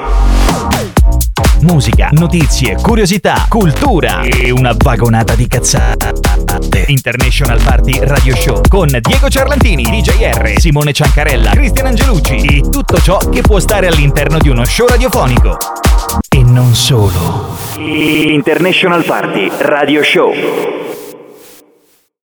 Musica, 1.62 2.10
notizie, 2.12 2.76
curiosità, 2.76 3.46
cultura 3.48 4.22
e 4.22 4.50
una 4.50 4.72
vagonata 4.76 5.34
di 5.34 5.48
cazzate. 5.48 6.84
International 6.86 7.60
Party 7.62 7.98
Radio 8.02 8.36
Show 8.36 8.60
con 8.68 8.86
Diego 9.00 9.28
Ciarlantini, 9.28 9.82
DJR, 9.82 10.60
Simone 10.60 10.92
Ciancarella, 10.92 11.50
Cristian 11.50 11.86
Angelucci 11.86 12.36
e 12.36 12.60
tutto 12.70 13.00
ciò 13.00 13.18
che 13.18 13.40
può 13.40 13.58
stare 13.58 13.88
all'interno 13.88 14.38
di 14.38 14.48
uno 14.48 14.64
show 14.64 14.86
radiofonico. 14.86 15.58
E 16.28 16.42
non 16.42 16.74
solo. 16.74 17.56
International 17.78 19.04
Party 19.04 19.50
Radio 19.58 20.02
Show. 20.04 20.93